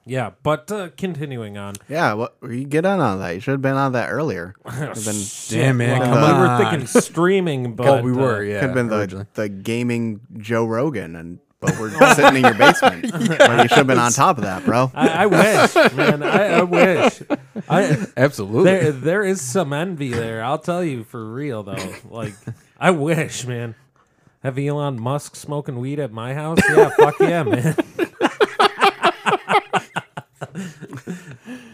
[0.06, 1.74] yeah, but uh, continuing on.
[1.90, 2.14] yeah.
[2.14, 3.32] What you get on on that?
[3.32, 4.54] You should have been on that earlier.
[4.66, 6.40] Could have been, Damn man, Well, come we on.
[6.40, 8.44] were thinking streaming, but oh, we uh, were.
[8.44, 8.60] Yeah.
[8.62, 9.26] could have been originally.
[9.34, 13.12] the the gaming Joe Rogan, and but we're sitting in your basement.
[13.46, 14.92] Well, you should have been on top of that, bro.
[14.94, 16.24] I, I wish, man.
[16.24, 17.22] I, I wish.
[17.70, 18.64] I Absolutely.
[18.64, 20.44] there there is some envy there.
[20.44, 21.94] I'll tell you for real though.
[22.10, 22.34] Like
[22.80, 23.76] I wish, man.
[24.44, 26.60] Have Elon Musk smoking weed at my house?
[26.70, 27.76] Yeah, fuck yeah, man.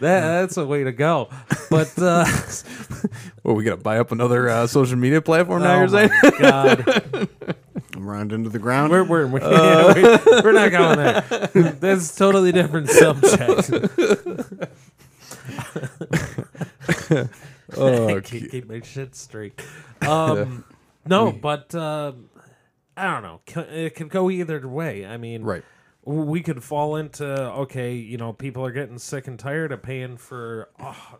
[0.00, 1.28] that's a way to go.
[1.70, 2.24] But uh,
[3.42, 5.74] well, we gotta buy up another uh, social media platform now.
[5.74, 6.10] oh you're saying?
[6.22, 7.28] my god,
[8.06, 8.90] Round into the ground.
[8.90, 11.20] we're we're we're, yeah, we- we're not going there.
[11.80, 13.70] That's a totally different subject.
[17.76, 19.60] oh, I can't keep my shit straight.
[20.02, 20.64] Um,
[21.06, 22.12] no, but uh,
[22.96, 23.40] I don't know.
[23.70, 25.06] It could go either way.
[25.06, 25.64] I mean, right.
[26.04, 30.16] we could fall into okay, you know, people are getting sick and tired of paying
[30.16, 31.18] for oh,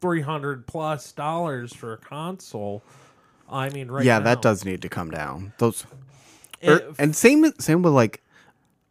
[0.00, 2.82] three hundred plus dollars for a console.
[3.48, 4.04] I mean, right?
[4.04, 4.24] yeah, now.
[4.24, 5.52] that does need to come down.
[5.58, 5.84] Those
[6.66, 8.22] Er, If- and same with- same with like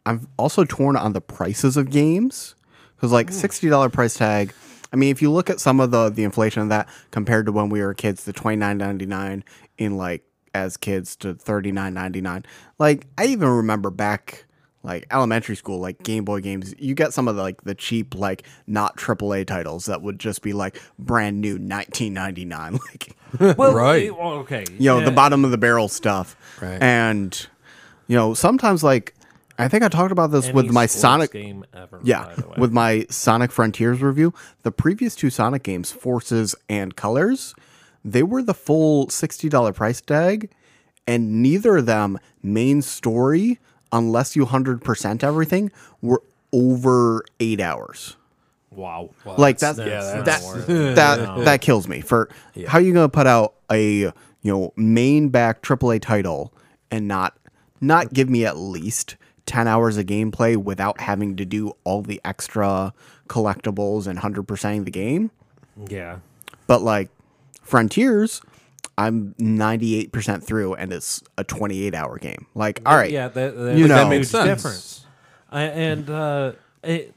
[0.06, 2.54] I'm also torn on the prices of games
[2.96, 4.52] because like sixty dollar price tag.
[4.92, 7.52] I mean, if you look at some of the the inflation of that compared to
[7.52, 9.44] when we were kids, the twenty nine ninety nine
[9.78, 12.44] in like as kids to thirty nine ninety nine.
[12.78, 14.46] Like I even remember back
[14.82, 16.74] like elementary school, like Game Boy games.
[16.78, 20.40] You get some of the like the cheap like not AAA titles that would just
[20.42, 22.78] be like brand new nineteen ninety nine.
[23.38, 24.10] Like well, Right.
[24.10, 24.64] okay.
[24.76, 26.34] you know, the bottom of the barrel stuff.
[26.60, 26.82] Right.
[26.82, 27.46] And
[28.10, 29.14] you know, sometimes like
[29.56, 32.00] I think I talked about this Any with my Sonic game ever.
[32.02, 32.54] yeah, by the way.
[32.58, 37.54] with my Sonic Frontiers review, the previous two Sonic games, Forces and Colors,
[38.04, 40.50] they were the full $60 price tag
[41.06, 43.60] and neither of them main story
[43.92, 45.70] unless you 100% everything
[46.02, 48.16] were over 8 hours.
[48.70, 49.10] wow.
[49.24, 50.96] like that that's that not that worth it.
[50.96, 52.28] that, that kills me for
[52.66, 56.52] how are you going to put out a you know main back AAA title
[56.90, 57.36] and not
[57.80, 59.16] not give me at least
[59.46, 62.92] 10 hours of gameplay without having to do all the extra
[63.28, 65.30] collectibles and 100%ing the game
[65.88, 66.18] Yeah.
[66.66, 67.08] but like
[67.62, 68.42] Frontiers
[68.98, 73.76] I'm 98% through and it's a 28 hour game like all right Yeah, that, that,
[73.78, 74.08] You know.
[74.08, 74.46] makes Makes sense.
[74.62, 75.06] difference.
[75.50, 76.52] I, and uh,
[76.84, 77.14] it,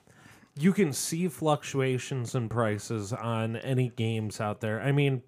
[0.58, 4.82] you can see fluctuations in prices on any games out there.
[4.82, 5.22] I mean,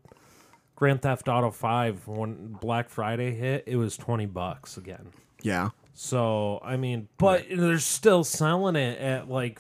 [0.76, 5.10] Grand Theft Auto Five when Black Friday hit, it was twenty bucks again.
[5.42, 9.60] Yeah So I mean, but they're still selling it at like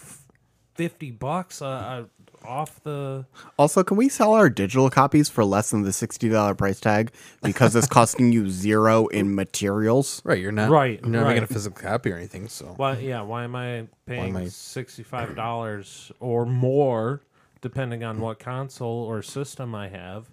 [0.73, 2.03] fifty bucks uh, uh,
[2.45, 3.25] off the.
[3.57, 7.11] Also, can we sell our digital copies for less than the sixty dollar price tag
[7.41, 10.21] because it's costing you zero in materials?
[10.25, 10.39] Right.
[10.39, 10.69] You're not.
[10.69, 11.35] Right, You're never right.
[11.35, 12.47] gonna physical copy or anything.
[12.49, 12.73] So.
[12.77, 12.97] Why?
[12.97, 13.21] Yeah.
[13.21, 17.21] Why am I paying I- sixty five dollars or more,
[17.61, 20.29] depending on what console or system I have,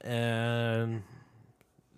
[0.00, 1.02] and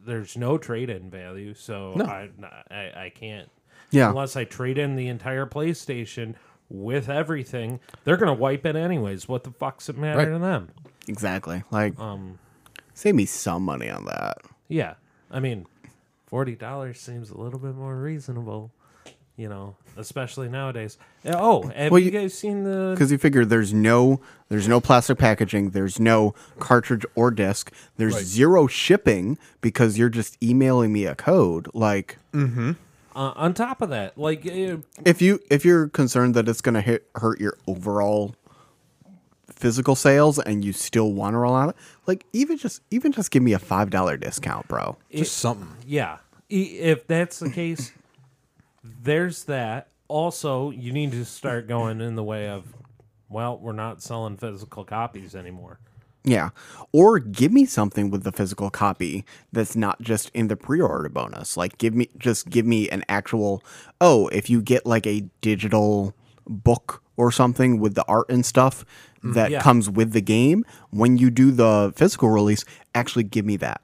[0.07, 2.05] there's no trade in value, so No.
[2.05, 2.31] I,
[2.71, 3.49] I I can't
[3.91, 6.35] Yeah, unless I trade in the entire PlayStation
[6.71, 7.81] with everything.
[8.05, 9.27] They're gonna wipe it anyways.
[9.29, 10.29] What the fuck's it matter Right.
[10.33, 10.69] to them?
[11.07, 11.63] exactly.
[11.71, 12.39] Like, Um,
[12.95, 14.39] save me some money on that.
[14.69, 14.95] yeah,
[15.31, 15.67] I mean,
[16.27, 18.71] forty dollars seems a little bit more reasonable,
[19.39, 20.99] you know, especially nowadays.
[21.25, 22.91] Uh, Oh, have Well, you you- guys seen the?
[22.95, 24.21] Because you figure there's no
[24.51, 28.25] there's no plastic packaging, there's no cartridge or disc, there's Right.
[28.25, 31.69] zero shipping because you're just emailing me a code.
[31.73, 32.75] Like, Uh,
[33.15, 37.09] on top of that, like, uh, if you if you're concerned that it's gonna hit,
[37.17, 38.35] hurt your overall
[39.51, 43.31] physical sales and you still want to roll out, it, like even just even just
[43.31, 44.97] give me a five dollar discount, bro.
[45.13, 45.69] Just something.
[45.87, 46.19] Yeah.
[46.49, 47.93] If that's the case,
[48.83, 49.89] there's that.
[50.09, 52.65] Also, you need to start going in the way of,
[53.29, 55.81] well, we're not selling physical copies anymore.
[56.25, 56.51] Yeah.
[56.93, 61.57] Or give me something with the physical copy that's not just in the pre-order bonus.
[61.57, 63.63] Like give me just give me an actual
[64.01, 66.15] oh, if you get like a digital
[66.47, 68.85] book or something with the art and stuff
[69.23, 69.63] mm, that Yeah.
[69.63, 72.65] comes with the game, when you do the physical release,
[72.95, 73.81] actually give me that.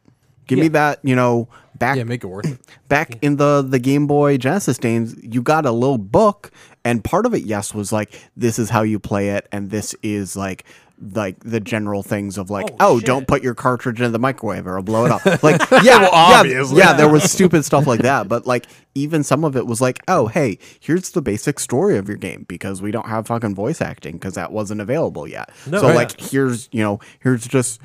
[0.46, 2.58] Give me that, you know, back Yeah, make it worth it.
[2.88, 6.50] back in the the Game Boy Genesis days, you got a little book,
[6.84, 9.94] and part of it, yes, was like this is how you play it, and this
[10.02, 10.64] is like
[11.12, 14.66] like the general things of like, Oh, oh, don't put your cartridge in the microwave
[14.66, 15.24] or it'll blow it up.
[15.42, 16.78] Like, yeah, yeah, obviously.
[16.78, 20.00] yeah, there was stupid stuff like that, but like even some of it was like,
[20.08, 23.80] oh, hey, here's the basic story of your game because we don't have fucking voice
[23.80, 25.50] acting because that wasn't available yet.
[25.66, 25.96] No, so right.
[25.96, 27.80] like, here's you know, here's just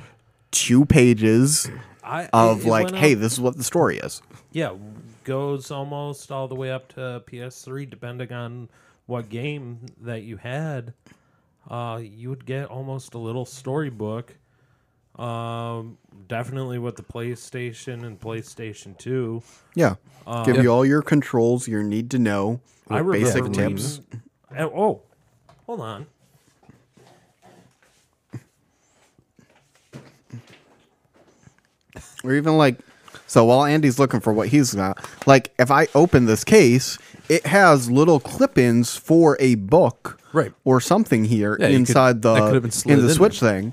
[0.52, 1.68] two pages
[2.10, 4.20] I, of like, hey, up- this is what the story is.
[4.52, 4.74] yeah,
[5.24, 8.68] goes almost all the way up to PS3, depending on
[9.06, 10.94] what game that you had.
[11.68, 14.34] Uh, you would get almost a little storybook.
[15.16, 19.42] Um, definitely with the PlayStation and PlayStation Two.
[19.74, 19.96] Yeah.
[20.46, 24.00] Give you all your controls, your need to know, I basic reading- tips.
[24.58, 25.02] Oh,
[25.66, 26.06] hold on.
[32.24, 32.78] Or even like
[33.26, 36.98] so while Andy's looking for what he's got, like if I open this case,
[37.28, 40.52] it has little clip-ins for a book Right.
[40.64, 43.08] or something here Yeah, you could- inside that could the have been slid in the
[43.10, 43.72] in Switch thing,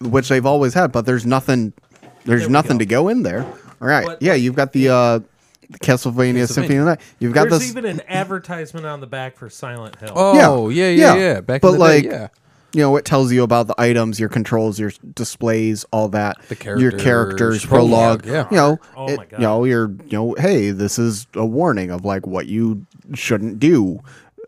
[0.00, 1.72] which they've always had, but there's nothing
[2.24, 2.78] there's There we nothing go.
[2.78, 3.42] to go in there.
[3.80, 4.06] All right.
[4.06, 5.20] But- yeah, you've got the uh
[5.82, 7.00] Castlevania Symphony of the Night.
[7.18, 10.12] You've got There's this even an advertisement on the back for Silent Hill.
[10.16, 11.40] Oh, yeah, yeah, yeah.
[11.42, 12.28] Back but in the like, day, yeah.
[12.72, 16.36] You know, it tells you about the items, your controls, your displays, all that.
[16.48, 18.26] The your characters, characters, prologue, prologue.
[18.26, 18.48] yeah.
[18.50, 19.32] You know, Oh it- God.
[19.32, 23.58] you know, you're, you know, hey, this is a warning of like what you shouldn't
[23.58, 24.00] do,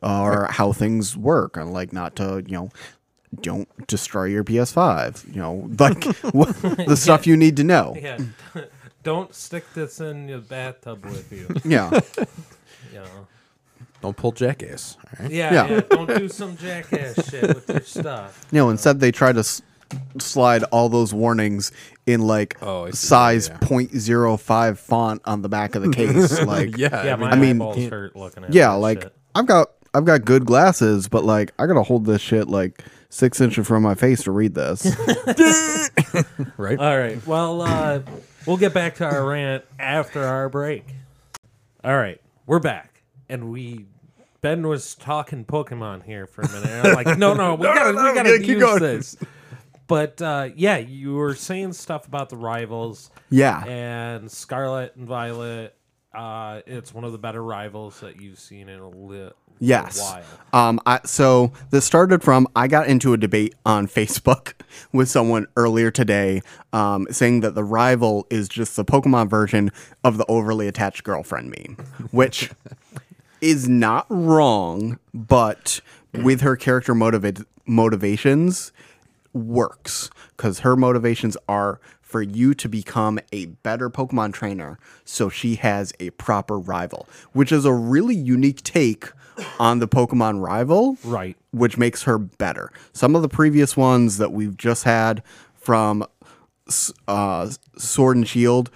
[0.02, 2.70] uh, or how things work, and like not to, you know.
[3.42, 5.32] Don't destroy your PS5.
[5.32, 6.02] You know, like
[6.34, 6.48] what,
[6.88, 7.94] the stuff you need to know.
[7.96, 8.18] Yeah.
[9.04, 11.48] Don't stick this in your bathtub with you.
[11.64, 12.00] Yeah,
[12.92, 13.26] You know.
[14.02, 14.96] Don't pull jackass.
[15.04, 15.30] All right.
[15.32, 15.68] Yeah, Yeah.
[15.68, 15.80] yeah.
[15.90, 18.46] Don't do some jackass shit with your stuff.
[18.50, 18.70] you know.
[18.70, 19.60] Instead, they try to s-
[20.18, 21.70] slide all those warnings
[22.06, 22.96] in like Oh, see.
[22.96, 23.58] size Yeah.
[23.58, 26.40] .05 font on the back of the case.
[26.46, 29.14] Like, Yeah, Yeah, I my mean, mean- hurt looking at yeah, like shit.
[29.34, 33.40] I've got I've got good glasses, but like I gotta hold this shit like six
[33.40, 34.84] inches from my face to read this.
[36.56, 36.78] right?
[36.78, 37.24] All right.
[37.26, 38.00] Well, uh,
[38.46, 40.84] we'll get back to our rant after our break.
[41.82, 42.89] All right, we're back,
[43.30, 43.86] and we
[44.40, 46.68] Ben was talking Pokemon here for a minute.
[46.70, 48.80] and I'm like, no, no, we gotta, we gotta keep use going.
[48.80, 49.16] this.
[49.86, 55.74] But uh, yeah, you were saying stuff about the rivals yeah, and Scarlet and Violet.
[56.14, 60.00] Uh, it's one of the better rivals that you've seen in a little yes.
[60.00, 60.68] while.
[60.68, 64.54] Um, I, so this started from I got into a debate on Facebook
[64.92, 69.70] with someone earlier today, um, saying that the rival is just the Pokemon version
[70.02, 71.76] of the overly attached girlfriend meme,
[72.10, 72.50] which
[73.40, 75.80] is not wrong, but
[76.12, 78.72] with her character motiva- motivations
[79.32, 85.54] works because her motivations are for you to become a better Pokemon trainer so she
[85.56, 89.10] has a proper rival, which is a really unique take
[89.60, 91.36] on the Pokemon rival Right.
[91.52, 92.72] which makes her better.
[92.92, 95.22] Some of the previous ones that we've just had
[95.54, 96.04] from
[97.08, 98.70] uh, Sword and Shield,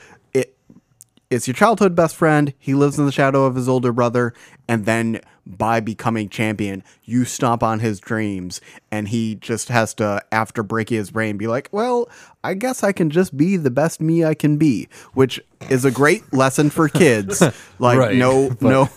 [1.35, 2.55] it it's your childhood best friend.
[2.59, 4.33] He lives in the shadow of his older brother,
[4.69, 10.23] and then by becoming champion, you stomp on his dreams, and he just has to,
[10.33, 12.09] after breaking his brain, be like, "Well,
[12.43, 15.91] I guess I can just be the best me I can be," which is a
[15.91, 17.43] great lesson for kids.
[17.79, 18.89] Like, Right, no, but- no,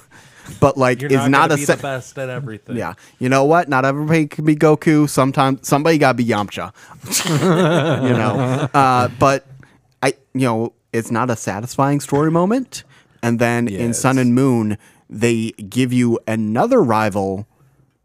[0.62, 2.78] but like, You're it's not, not, a se- the best at everything.
[2.78, 2.94] yeah.
[3.20, 3.68] You know what?
[3.68, 5.10] Not everybody can be Goku.
[5.10, 6.72] Sometimes somebody got to be Yamcha.
[8.04, 8.70] you know.
[8.74, 9.46] Uh, but
[10.02, 12.84] I you know, it's not a satisfying story moment.
[13.24, 14.00] And then in Yes.
[14.00, 14.78] Sun and Moon,
[15.10, 17.48] they give you another rival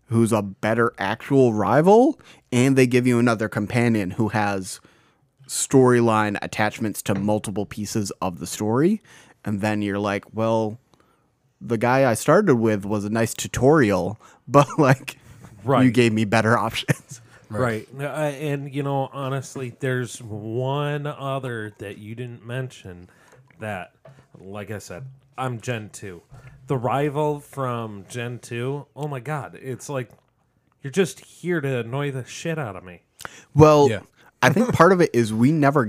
[0.07, 2.21] who's a better actual rival,
[2.53, 4.81] and they give you another companion who has
[5.49, 9.01] storyline attachments to multiple pieces of the story.
[9.45, 10.79] And then you're like, well,
[11.61, 15.19] the guy I started with was a nice tutorial, but like,
[15.87, 17.22] you gave me better options.
[17.61, 17.89] Right.
[17.99, 23.09] Uh, and, you know, honestly, there's one other that you didn't mention
[23.61, 23.93] that,
[24.39, 25.05] like I said,
[25.37, 26.23] I'm Gen 2.
[26.67, 30.11] The rival from Gen 2, oh my God, it's like
[30.83, 33.03] you're just here to annoy the shit out of me.
[33.55, 34.01] Well, Yeah.
[34.45, 35.87] I think part of it is we never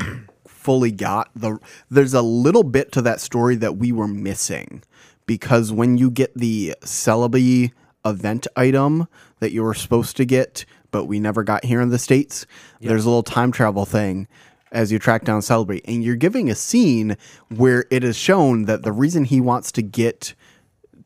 [0.48, 1.58] fully got the.
[1.90, 4.84] There's a little bit to that story that we were missing
[5.26, 7.72] because when you get the Celebi
[8.06, 9.08] event item
[9.40, 12.46] that you were supposed to get, but we never got here in the states,
[12.80, 14.30] there's a little time travel thing
[14.72, 17.18] as you track down Celebi, and you're giving a scene
[17.50, 20.34] where it is shown that the reason he wants to get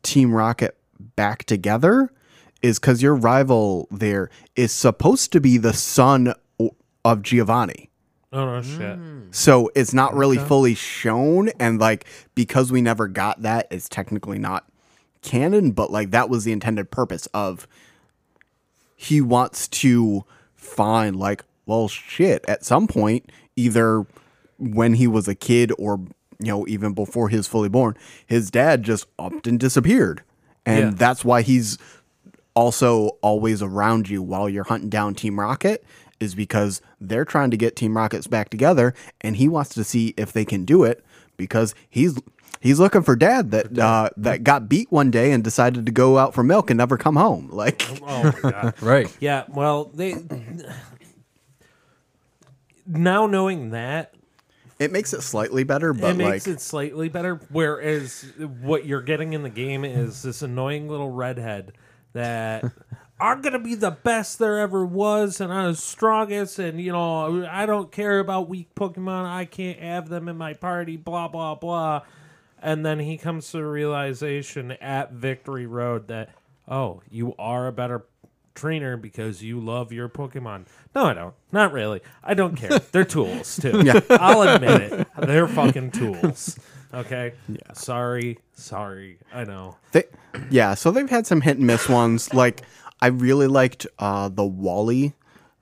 [0.04, 0.78] Team Rocket
[1.16, 2.12] back together
[2.62, 6.34] is because your rival there is supposed to be the son
[7.04, 7.90] of Giovanni.
[8.34, 9.00] Oh, no shit.
[9.00, 9.34] Mm.
[9.34, 11.50] So it's not really fully shown.
[11.60, 14.66] And like, because we never got that, it's technically not
[15.22, 17.68] canon, but like, that was the intended purpose of
[18.98, 20.26] he wants to
[20.56, 24.06] find, like, well, shit, at some point, either
[24.58, 26.00] when he was a kid or,
[26.40, 27.96] you know, even before he was fully born,
[28.26, 30.24] his dad just upped and disappeared.
[30.66, 30.92] And Yeah.
[30.96, 31.78] that's why he's
[32.56, 35.84] also always around you while you're hunting down Team Rocket
[36.20, 40.16] is because they're trying to get Team Rockets back together and he wants to see
[40.18, 41.06] if they can do it
[41.38, 42.18] because he's
[42.60, 46.18] he's looking for dad that uh, that got beat one day and decided to go
[46.18, 47.50] out for milk and never come home.
[47.58, 48.74] Like Oh, my God.
[48.82, 49.16] Right.
[49.20, 50.16] Yeah, well, they.
[52.86, 54.14] Now knowing that,
[54.80, 57.36] it makes it slightly better, but it makes like it slightly better.
[57.50, 58.32] Whereas
[58.62, 61.74] what you're getting in the game is this annoying little redhead
[62.14, 62.64] that
[63.20, 67.46] I'm gonna be the best there ever was, and I'm the strongest, and you know
[67.46, 69.26] I don't care about weak Pokemon.
[69.26, 70.96] I can't have them in my party.
[70.96, 72.04] Blah blah blah.
[72.62, 76.30] And then he comes to the realization at Victory Road that
[76.68, 78.06] oh, you are a better
[78.56, 80.66] trainer because you love your Pokemon.
[80.96, 81.34] No, I don't.
[81.52, 82.02] Not really.
[82.24, 82.80] I don't care.
[82.92, 83.84] They're tools too.
[83.86, 84.00] Yeah.
[84.10, 85.08] I'll admit it.
[85.18, 86.60] They're fucking tools.
[86.94, 87.34] Okay.
[87.48, 87.74] Yeah.
[87.74, 88.40] Sorry.
[88.54, 89.20] Sorry.
[89.34, 89.78] I know.
[89.92, 90.06] they,
[90.50, 92.34] yeah, so they've had some hit and miss ones.
[92.34, 92.64] Like
[93.02, 95.14] I really liked uh, the Wally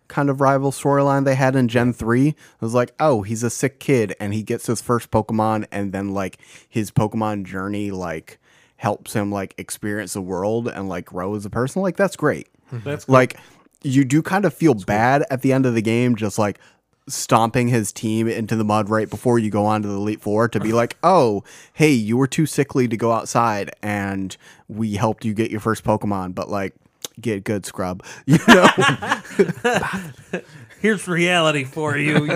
[0.07, 2.29] kind of rival storyline they had in Gen 3.
[2.29, 5.91] It was like, oh, he's a sick kid and he gets his first Pokemon and
[5.91, 6.37] then like
[6.67, 8.39] his Pokemon journey like
[8.77, 11.81] helps him like experience the world and like grow as a person.
[11.81, 12.47] Like that's great.
[12.71, 13.13] That's cool.
[13.13, 13.37] Like
[13.83, 16.59] you do kind of feel bad at the end of the game just like
[17.07, 20.47] stomping his team into the mud right before you go on to the elite four
[20.47, 21.43] to be like oh
[21.73, 24.37] hey you were too sickly to go outside and
[24.67, 26.73] we helped you get your first pokemon but like
[27.21, 28.67] get good scrub you know
[30.81, 32.29] Here's reality for you.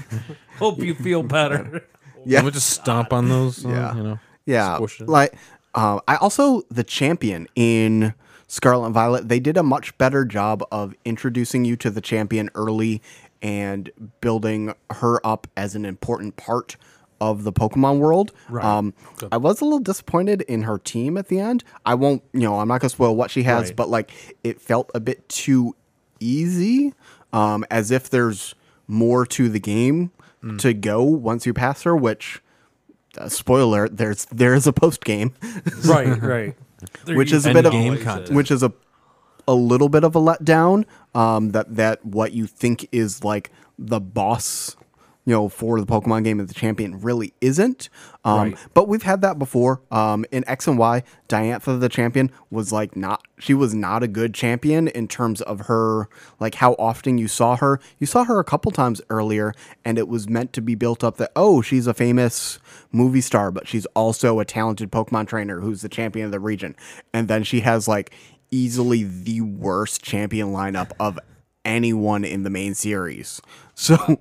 [0.58, 1.84] Hope you feel better.
[2.24, 3.64] yeah We'll just stomp on those.
[3.64, 3.94] uh, Yeah.
[3.94, 4.18] You know.
[4.46, 5.34] Yeah, like
[5.74, 8.14] um, I also the champion in
[8.48, 9.28] Scarlet and Violet.
[9.28, 13.00] They did a much better job of introducing you to the champion early
[13.42, 16.76] and building her up as an important part
[17.30, 18.32] of the Pokemon world.
[18.48, 18.64] Right.
[18.64, 18.94] Um,
[19.32, 21.64] I was a little disappointed in her team at the end.
[21.84, 23.76] I won't, you know, I'm not gonna spoil what she has, Right.
[23.76, 24.10] but like
[24.44, 25.74] it felt a bit too
[26.20, 26.94] easy,
[27.32, 28.54] um, as if there's
[28.86, 30.10] more to the game
[30.42, 30.58] Mm.
[30.58, 32.42] to go once you pass her, which
[33.16, 35.32] uh, spoiler there's there is a post game
[35.86, 36.56] right, right.
[37.06, 38.34] Which is a bit of End-game content.
[38.36, 38.72] which is a
[39.48, 44.00] a little bit of a letdown um that that what you think is like the
[44.00, 44.76] boss
[45.26, 47.88] you know for the pokemon game of the champion really isn't.
[48.24, 48.58] Um Right.
[48.74, 49.80] but we've had that before.
[49.90, 54.08] Um in x and y diantha the champion was like not she was not a
[54.08, 56.08] good champion in terms of her
[56.40, 57.80] like how often you saw her.
[57.98, 59.54] You saw her a couple times earlier
[59.84, 62.58] and it was meant to be built up that oh she's a famous
[62.92, 66.76] movie star but she's also a talented pokemon trainer who's the champion of the region.
[67.12, 68.12] And then she has like
[68.50, 71.18] easily the worst champion lineup of
[71.64, 73.40] anyone in the main series.
[73.74, 74.20] So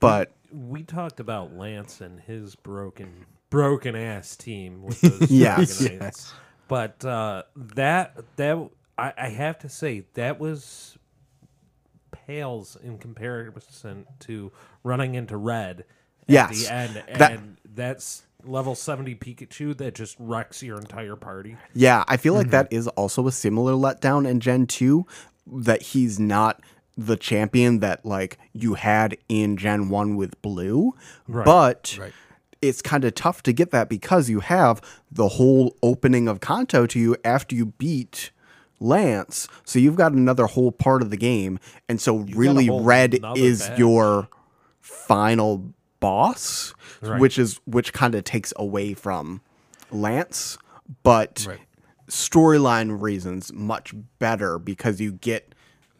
[0.00, 5.80] but we talked about Lance and his broken broken ass team with those Yes.
[5.82, 6.32] Dragonites.
[6.68, 8.58] But uh, that that
[8.98, 10.96] I, I have to say that was
[12.10, 15.86] pales in comparison to running into red at
[16.26, 16.62] Yes.
[16.66, 21.56] the end That- and that's level 70 Pikachu that just wrecks your entire party.
[21.74, 25.06] Yeah, I feel like that is also a similar letdown in Gen 2
[25.52, 26.60] that he's not
[27.06, 30.92] the champion that like you had in Gen 1 with Blue.
[31.26, 32.12] But Right.
[32.60, 36.86] it's kind of tough to get that because you have the whole opening of Kanto
[36.86, 38.30] to you after you beat
[38.82, 43.60] Lance, so you've got another whole part of the game, and so really red is
[43.60, 43.78] badge.
[43.78, 44.28] your
[44.80, 46.72] final boss,
[47.02, 47.20] Right.
[47.20, 49.42] which is which kind of takes away from
[49.90, 50.56] Lance,
[51.02, 51.60] but Right.
[52.08, 55.54] storyline reasons much better because you get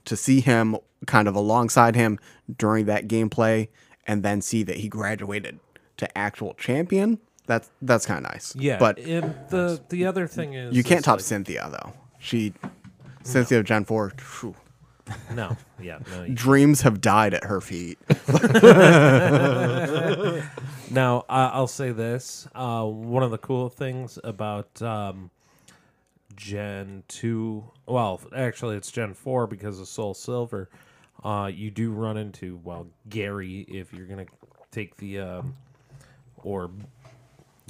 [0.07, 0.77] to see him
[1.07, 2.19] kind of alongside him
[2.59, 3.69] during that gameplay
[4.07, 5.59] and then see that he graduated
[5.97, 7.19] to actual champion.
[7.47, 8.55] That's that's kind of nice.
[8.57, 11.93] Yeah, but the the other thing is you can't top like- Cynthia though.
[12.19, 12.53] She
[13.25, 14.11] Cynthia Gen Four.
[14.19, 14.55] phew,
[15.35, 16.29] No, yeah, no.
[16.29, 17.99] dreams have died at her feet.
[20.93, 25.31] Now uh, I'll say this: uh, one of the cool things about um,
[26.35, 30.69] Gen two, well, actually it's Gen four because of Soul Silver.
[31.23, 34.27] Uh, you do run into well Gary if you're gonna
[34.71, 35.55] take the um,
[36.43, 36.71] or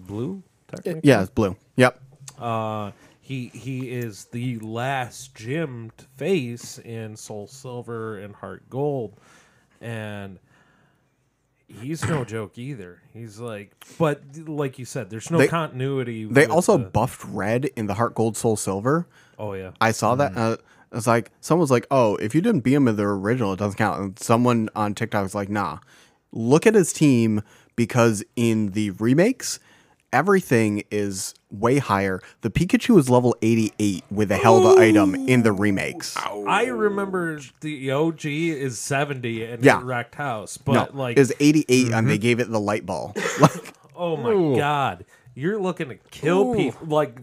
[0.07, 0.43] blue.
[0.69, 1.01] Technically.
[1.09, 1.57] yeah, it's blue.
[1.77, 2.01] Yep.
[2.39, 9.15] Uh, he he is the last gym to face in Soul Silver and Heart Gold,
[9.81, 10.39] and
[11.67, 13.03] he's no joke either.
[13.13, 16.25] He's like, but like you said, there's no They- continuity.
[16.25, 19.07] They also the- buffed red in the Heart Gold Soul Silver.
[19.39, 20.37] oh yeah, I saw that.
[20.37, 20.57] Uh,
[20.93, 23.77] it's like someone's like, "Oh, if you didn't beat him in the original, it doesn't
[23.79, 25.79] count." And someone on TikTok was like, "Nah,
[26.33, 27.43] look at his team
[27.77, 29.59] because in the remakes,
[30.13, 32.21] everything is way higher.
[32.43, 36.17] The Pikachu is level eighty-eight with a held item in the remakes.
[36.17, 39.81] I remember the OG is seventy and Yeah.
[39.81, 42.85] it wrecked house, No, but like, it was eighty-eight, and they gave it the light
[42.87, 43.15] ball.
[43.41, 47.17] like, oh my god, you're looking to kill people like.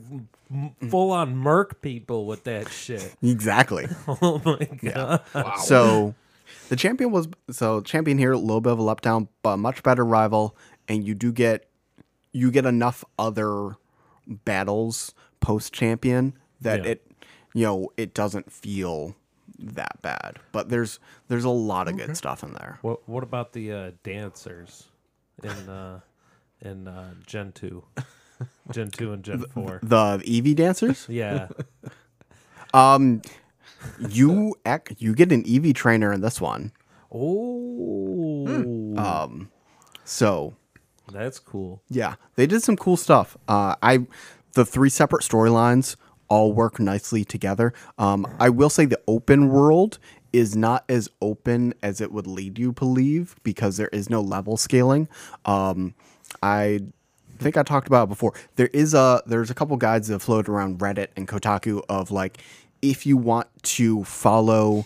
[0.89, 3.15] Full on murk people with that shit.
[3.21, 3.87] exactly.
[4.07, 5.21] Oh my god!
[5.59, 6.15] So
[6.69, 9.83] the champion was so champion here, a little bit of a letdown, but a much
[9.83, 10.55] better rival,
[10.87, 11.67] and you do get
[12.31, 13.75] you get enough other
[14.25, 16.91] battles post champion that Yeah.
[16.91, 17.11] it
[17.53, 19.15] you know it doesn't feel
[19.59, 20.39] that bad.
[20.51, 22.79] But there's there's a lot of good stuff in there.
[22.81, 24.85] What What about the uh, dancers
[25.43, 25.99] in uh,
[26.61, 27.83] in uh, Gen two,
[28.71, 29.79] Gen two and Gen four?
[29.83, 31.47] The Eevee dancers, Yeah,
[32.73, 33.21] um,
[33.99, 36.71] you ac- you get an Eevee trainer in this one.
[37.13, 39.49] Oh, Um.
[40.03, 40.55] So
[41.11, 41.81] that's cool.
[41.89, 43.38] Yeah, they did some cool stuff.
[43.47, 44.05] Uh, I
[44.53, 45.95] the three separate storylines
[46.29, 47.73] all work nicely together.
[47.97, 49.97] Um, I will say the open world
[50.33, 54.19] is not as open as it would lead you to believe because there is no
[54.19, 55.07] level scaling.
[55.45, 55.93] Um,
[56.43, 56.81] I
[57.39, 58.33] think I talked about it before.
[58.55, 62.39] There is a there's a couple guides that float around Reddit and Kotaku of like
[62.81, 64.85] if you want to follow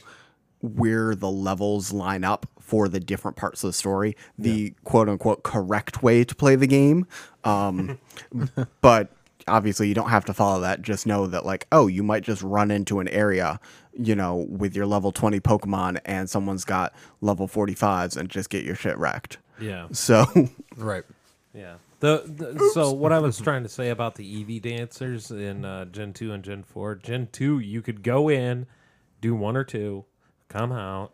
[0.61, 5.43] where the levels line up for the different parts of the story, the quote unquote
[5.43, 7.05] correct way to play the game.
[7.43, 7.97] Um,
[8.81, 9.09] but
[9.47, 10.81] obviously, you don't have to follow that.
[10.81, 13.59] Just know that, like, oh, you might just run into an area,
[13.97, 18.63] you know, with your level 20 Pokemon and someone's got level 45s and just get
[18.63, 19.37] your shit wrecked.
[19.59, 20.25] Yeah, So,
[20.77, 21.03] Right.
[21.53, 21.75] yeah.
[22.01, 25.85] The, the so what I was trying to say about the Eevee dancers in uh,
[25.85, 26.95] Gen two and Gen four.
[26.95, 28.65] Gen two, you could go in,
[29.21, 30.05] do one or two,
[30.49, 31.11] come out.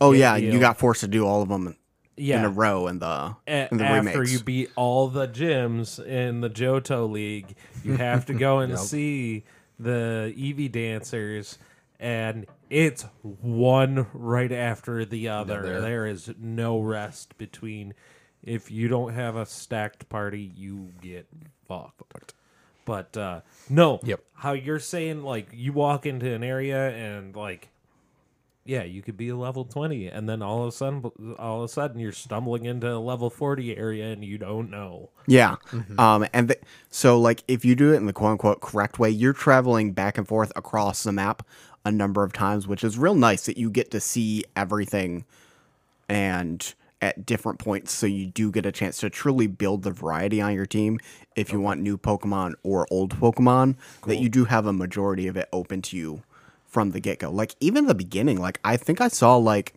[0.00, 0.54] oh, Yeah, yeah, deal.
[0.54, 1.76] you got forced to do all of them
[2.16, 4.32] Yeah, in a row in the, A- in the after remakes.
[4.32, 7.54] you beat all the gyms in the Johto League,
[7.84, 9.44] you have to go and see
[9.78, 11.58] the Eevee dancers,
[12.00, 15.62] and it's one right after the other.
[15.62, 15.80] there.
[15.82, 17.92] there is no rest between.
[18.44, 21.26] If you don't have a stacked party, you get
[21.66, 22.34] fucked.
[22.84, 23.40] But uh,
[23.70, 24.20] no, Yep.
[24.34, 27.70] how you're saying like you walk into an area and like
[28.66, 31.02] yeah, you could be a level 20 and then all of a sudden
[31.38, 35.10] all of a sudden you're stumbling into a level 40 area and you don't know.
[35.26, 35.56] Yeah.
[35.98, 39.10] Um, and th- so, like, if you do it in the quote unquote correct way,
[39.10, 41.46] you're traveling back and forth across the map
[41.84, 45.26] a number of times, which is real nice that you get to see everything
[46.08, 46.74] and
[47.04, 47.92] at different points.
[47.92, 50.98] So, you do get a chance to truly build the variety on your team
[51.36, 53.76] if you want new Pokemon or old Pokemon,
[54.06, 56.22] that you do have a majority of it open to you
[56.66, 57.30] from the get go.
[57.30, 59.74] Like, even the beginning, like, I think I saw, like,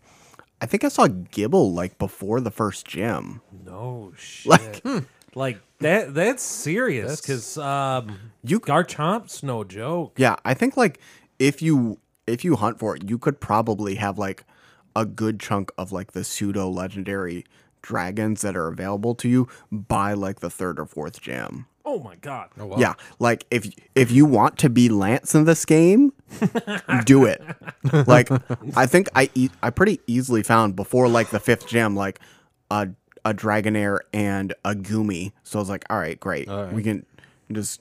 [0.61, 3.41] I think I saw Gible like before the first gym.
[3.65, 4.83] No shit.
[4.83, 5.03] Like-
[5.35, 10.13] Like, that that's serious cuz um You- Garchomp's no joke.
[10.17, 10.99] Yeah, I think like
[11.37, 14.45] if you if you hunt for it, you could probably have like
[14.97, 17.45] a good chunk of like the pseudo legendary
[17.81, 21.67] dragons that are available to you by like the third or fourth gym.
[21.85, 22.49] Oh my god.
[22.59, 22.77] Oh, wow.
[22.77, 26.11] Yeah, like if if you want to be Lance in this game,
[27.05, 27.41] do it.
[28.07, 28.29] Like
[28.75, 32.19] I think I e- I pretty easily found before like the fifth gym like
[32.69, 32.89] a
[33.23, 35.31] a Dragonair and a Goomy.
[35.43, 36.73] So I was like, all right, great, All right.
[36.73, 37.05] we can
[37.51, 37.79] just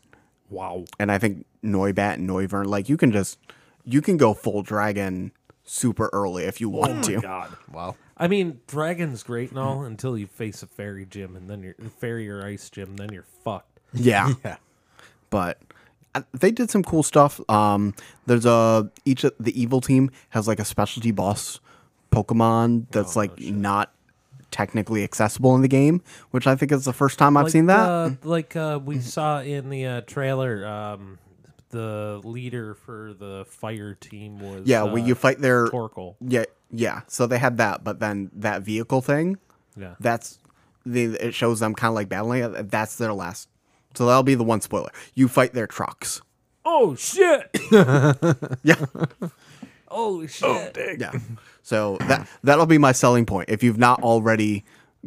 [0.51, 0.85] Wow.
[1.01, 3.39] and I think Noibat and Noivern, like you can just
[3.85, 5.33] you can go full dragon
[5.67, 7.21] super early if you want to.
[7.21, 7.55] God.
[7.71, 7.97] Wow.
[8.17, 11.75] I mean, dragon's great and all until you face a fairy gym, and then you're
[11.99, 13.81] fairy or ice gym, then you're fucked.
[13.93, 14.33] Yeah.
[14.45, 14.57] Yeah.
[15.29, 15.59] but
[16.15, 17.41] uh, they did some cool stuff.
[17.51, 17.95] Um,
[18.27, 21.61] there's a each of the evil team has like a specialty boss
[22.11, 23.93] Pokemon that's like not
[24.51, 26.01] technically accessible in the game,
[26.31, 27.89] which I think is the first time I've like, seen that.
[27.89, 31.19] Uh, like uh, we saw in the uh, trailer, um,
[31.71, 36.17] the leader for the fire team was yeah, uh, where you fight their Torkoal.
[36.21, 37.03] yeah yeah.
[37.07, 39.39] So they had that, but then that vehicle thing,
[39.77, 40.39] Yeah, that's
[40.85, 42.53] they, it shows them kind of like battling.
[42.69, 43.49] That's their last.
[43.95, 44.91] So that'll be the one spoiler.
[45.15, 46.21] You fight their trucks.
[46.65, 47.49] Oh shit!
[48.63, 48.85] Yeah.
[49.89, 50.77] oh shit!
[50.99, 51.13] Yeah.
[51.63, 53.49] So that that'll be my selling point.
[53.49, 54.65] If you've not already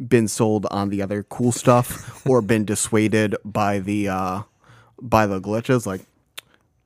[0.08, 4.42] been sold on the other cool stuff or been dissuaded by the uh
[5.00, 6.02] by the glitches, like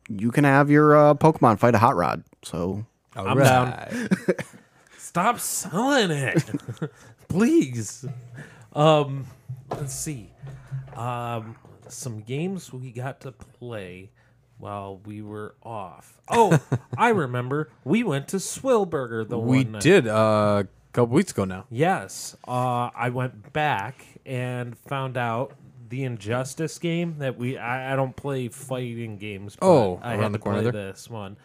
[0.08, 2.24] you can have your uh, Pokemon fight a hot rod.
[2.42, 2.84] So
[3.16, 4.08] All I'm down.
[4.98, 6.42] Stop selling it,
[7.28, 8.04] please.
[8.72, 9.26] Um,
[9.70, 10.30] let's see.
[10.96, 11.56] Um,
[11.88, 14.10] some games we got to play
[14.58, 16.20] while we were off.
[16.28, 16.58] Oh,
[16.98, 17.70] I remember.
[17.84, 19.82] We went to Swillburger the We one night.
[19.82, 21.66] did uh, a couple weeks ago now.
[21.70, 22.36] Yes.
[22.46, 25.52] Uh, I went back and found out
[25.94, 27.56] the Injustice game that we.
[27.56, 29.54] I, I don't play fighting games.
[29.56, 30.86] But Oh, I around had the to corner play there?
[30.92, 31.36] this one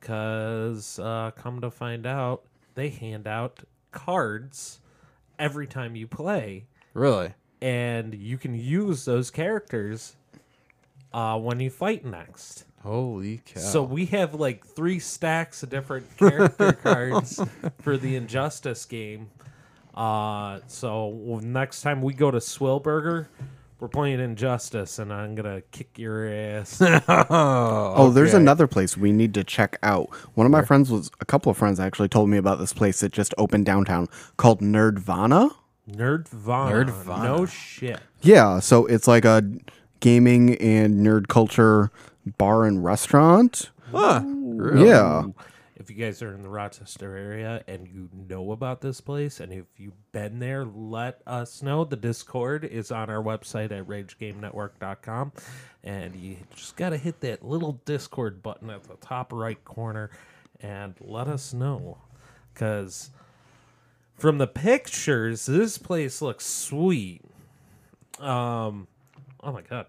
[0.00, 2.44] because uh, come to find out,
[2.76, 4.78] they hand out cards
[5.38, 7.34] every time you play, Really?
[7.60, 10.14] and you can use those characters
[11.12, 12.64] uh, when you fight next.
[12.84, 13.60] Holy cow.
[13.60, 17.40] So we have like three stacks of different character cards
[17.80, 19.30] for the Injustice game.
[19.94, 23.26] Uh, so next time we go to Swillburger,
[23.78, 26.80] we're playing Injustice, and I'm gonna kick your ass.
[27.08, 28.38] Oh, oh, there's okay.
[28.38, 30.08] another place we need to check out.
[30.34, 33.00] One of my friends was a couple of friends actually told me about this place
[33.00, 35.50] that just opened downtown called Nerdvana.
[35.90, 36.86] Nerdvana.
[36.86, 37.22] Nerdvana.
[37.22, 38.00] No shit.
[38.22, 39.42] Yeah, so it's like a
[40.00, 41.90] gaming and nerd culture
[42.38, 43.70] bar and restaurant.
[43.90, 44.22] Huh.
[44.24, 44.88] Really?
[44.88, 45.24] Yeah.
[45.86, 49.52] If you guys are in the Rochester area and you know about this place, and
[49.52, 51.84] if you've been there, let us know.
[51.84, 55.30] The Discord is on our website at RageGameNetwork.com.
[55.84, 60.10] And you just got to hit that little Discord button at the top right corner
[60.60, 61.98] and let us know.
[62.52, 63.10] Because
[64.16, 67.22] from the pictures, this place looks sweet.
[68.18, 68.88] Um,
[69.40, 69.86] oh my God.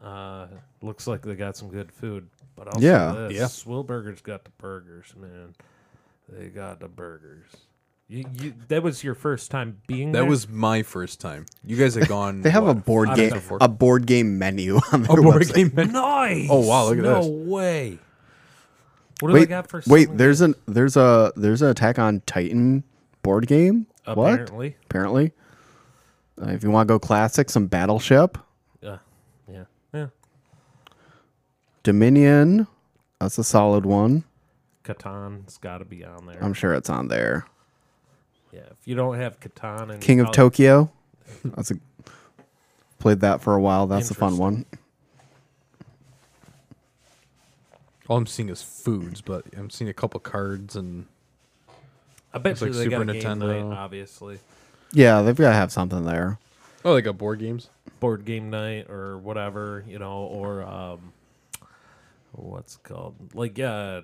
[0.00, 0.46] Uh,
[0.82, 2.28] looks like they got some good food.
[2.56, 3.12] But also Yeah.
[3.28, 3.44] this, Yeah.
[3.44, 5.54] Swillburger's got the burgers, man.
[6.28, 7.46] They got the burgers.
[8.10, 10.30] You, you, that was your first time being That there?
[10.30, 11.44] was my first time.
[11.64, 12.40] You guys had gone.
[12.40, 15.54] They have a board game done a board game menu on their a board website.
[15.54, 15.92] game menu.
[15.92, 16.48] nice.
[16.50, 17.26] Oh, wow, look at no this.
[17.26, 17.98] No way.
[19.20, 21.98] What do they Wait, got for wait, some- there's an there's a there's an Attack
[21.98, 22.82] on Titan
[23.22, 23.86] board game.
[24.06, 24.32] What?
[24.32, 24.76] apparently?
[24.86, 25.32] Apparently.
[26.40, 28.38] Uh, if you want to go classic, some Battleship,
[28.80, 28.98] Yeah,
[29.52, 30.06] yeah, yeah.
[31.82, 32.66] Dominion.
[33.20, 34.24] That's a solid one.
[34.84, 36.42] Catan's got to be on there.
[36.42, 37.46] I'm sure it's on there.
[38.52, 40.90] yeah, if you don't have Catan and King of I'll- Tokyo.
[41.44, 41.74] That's a
[42.98, 43.86] played that for a while.
[43.86, 44.64] That's a fun one.
[48.08, 51.06] All I'm seeing is foods, but I'm seeing a couple cards and
[52.32, 53.68] I bet It's you like they got Super a game Nintendo.
[53.70, 54.38] night, obviously.
[54.92, 56.38] Yeah, they've got to have something there.
[56.84, 57.68] oh, they got board games.
[58.00, 61.12] board game night or whatever, you know, or um,
[62.42, 64.02] what's it called like uh,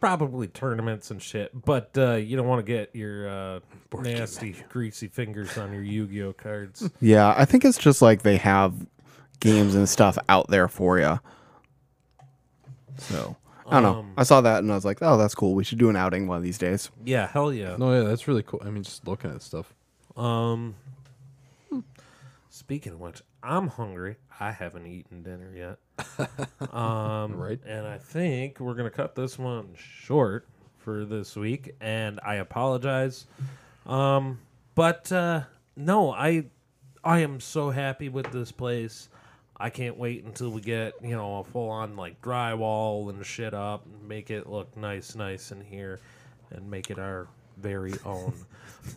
[0.00, 1.50] probably tournaments and shit.
[1.64, 3.60] But uh, you don't want to get your uh,
[4.00, 6.90] nasty, greasy fingers on your Yu-Gi-Oh cards.
[7.00, 8.74] Yeah, I think it's just like they have
[9.40, 11.20] games and stuff out there for you.
[12.98, 13.36] So
[13.66, 13.98] I don't know.
[14.00, 15.54] Um, I saw that and I was like, oh, that's cool.
[15.54, 16.90] We should do an outing one of these days.
[17.04, 17.76] yeah, hell yeah.
[17.78, 18.62] No, yeah, that's really cool.
[18.64, 19.72] I mean, just looking at stuff.
[20.16, 20.74] Um,
[22.50, 24.16] speaking of which, I'm hungry.
[24.40, 25.78] I haven't eaten dinner yet.
[26.74, 27.60] Um, Right.
[27.66, 33.26] And I think we're gonna cut this one short for this week, and I apologize.
[33.86, 34.40] Um,
[34.74, 35.42] but uh,
[35.76, 36.46] no, I
[37.04, 39.08] I am so happy with this place.
[39.56, 43.54] I can't wait until we get you know a full on like drywall and shit
[43.54, 46.00] up and make it look nice, nice in here,
[46.50, 48.34] and make it our very own.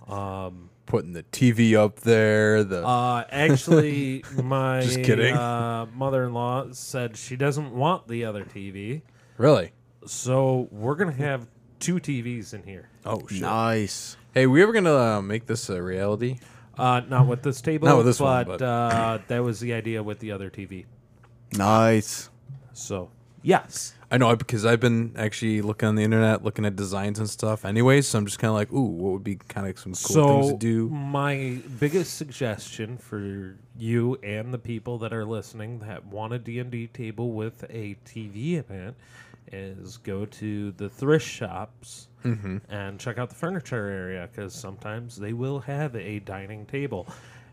[0.08, 2.64] Um, Putting the TV up there.
[2.64, 5.36] The uh, actually, my Just kidding.
[5.36, 9.02] Uh, mother-in-law said she doesn't want the other TV,
[9.38, 9.72] really?
[10.06, 11.48] so we're gonna have
[11.80, 12.88] two TVs in here.
[13.06, 13.42] Oh shit.
[13.42, 14.16] Nice.
[14.34, 16.40] Hey, we ever gonna uh, make this a reality?
[16.78, 19.74] Uh, not with this table, Not with this one, but, but- Uh, that was the
[19.74, 20.86] idea with the other TV.
[21.54, 22.30] Nice.
[22.74, 23.10] So
[23.44, 23.94] Yes.
[24.10, 27.66] I know because I've been actually looking on the internet, looking at designs and stuff.
[27.66, 30.42] Anyway, so I'm just kind of like, ooh, what would be kind of some cool
[30.42, 30.90] things to do?
[30.90, 36.88] my biggest suggestion for you and the people that are listening that want a D&D
[36.88, 38.96] table with a TV in it
[39.52, 42.58] is go to the thrift shops Mm-hmm.
[42.70, 47.08] and check out the furniture area because sometimes they will have a dining table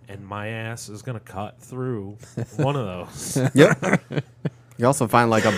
[0.09, 2.17] and my ass is going to cut through
[2.57, 4.03] one of those Yep.
[4.77, 5.53] you also find like a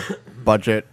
[0.45, 0.87] budget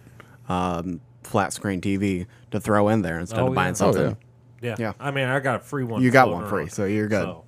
[0.48, 3.72] um, flat screen TV to throw in there instead Oh, of buying yeah.
[3.74, 4.16] something.
[4.62, 4.76] yeah.
[4.78, 4.92] Yeah.
[5.00, 6.70] i mean i got a free one You got floating one free, around.
[6.70, 7.24] so you're good.
[7.24, 7.44] So,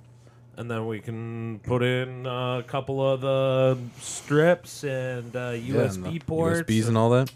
[0.57, 5.81] and then we can put in a couple of the strips and uh, USB Yeah,
[5.83, 7.31] and the ports, USBs and all that.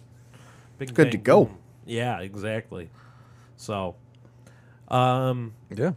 [0.80, 1.46] Big Good to go.
[1.46, 1.58] boom.
[1.86, 2.90] Yeah, exactly.
[3.58, 3.96] So,
[4.88, 5.92] um, Yeah.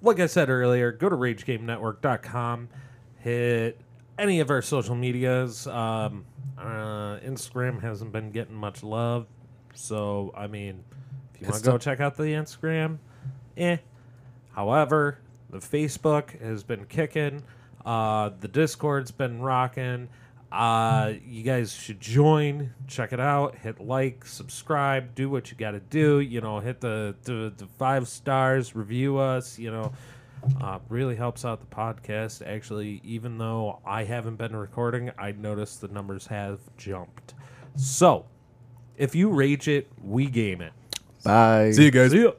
[0.00, 2.68] like I said earlier, go to RageGameNetwork.com,
[3.18, 3.78] hit
[4.18, 5.66] any of our social medias.
[5.66, 6.24] Um,
[6.58, 9.26] uh, Instagram hasn't been getting much love,
[9.74, 10.84] so I mean,
[11.34, 12.98] if you want to go check out the Instagram,
[13.56, 13.78] eh.
[14.52, 15.18] However,
[15.50, 17.42] the Facebook has been kicking.
[17.84, 20.08] Uh, the Discord's been rocking.
[20.52, 25.70] Uh, you guys should join, check it out, hit like, subscribe, do what you got
[25.70, 26.20] to do.
[26.20, 29.58] You know, hit the, the the five stars, review us.
[29.58, 29.92] You know,
[30.60, 32.46] uh, really helps out the podcast.
[32.46, 37.34] Actually, even though I haven't been recording, I noticed the numbers have jumped.
[37.76, 38.26] So,
[38.96, 40.72] if you rage it, we game it.
[41.24, 41.70] Bye.
[41.72, 42.10] See you guys.
[42.10, 42.32] See ya.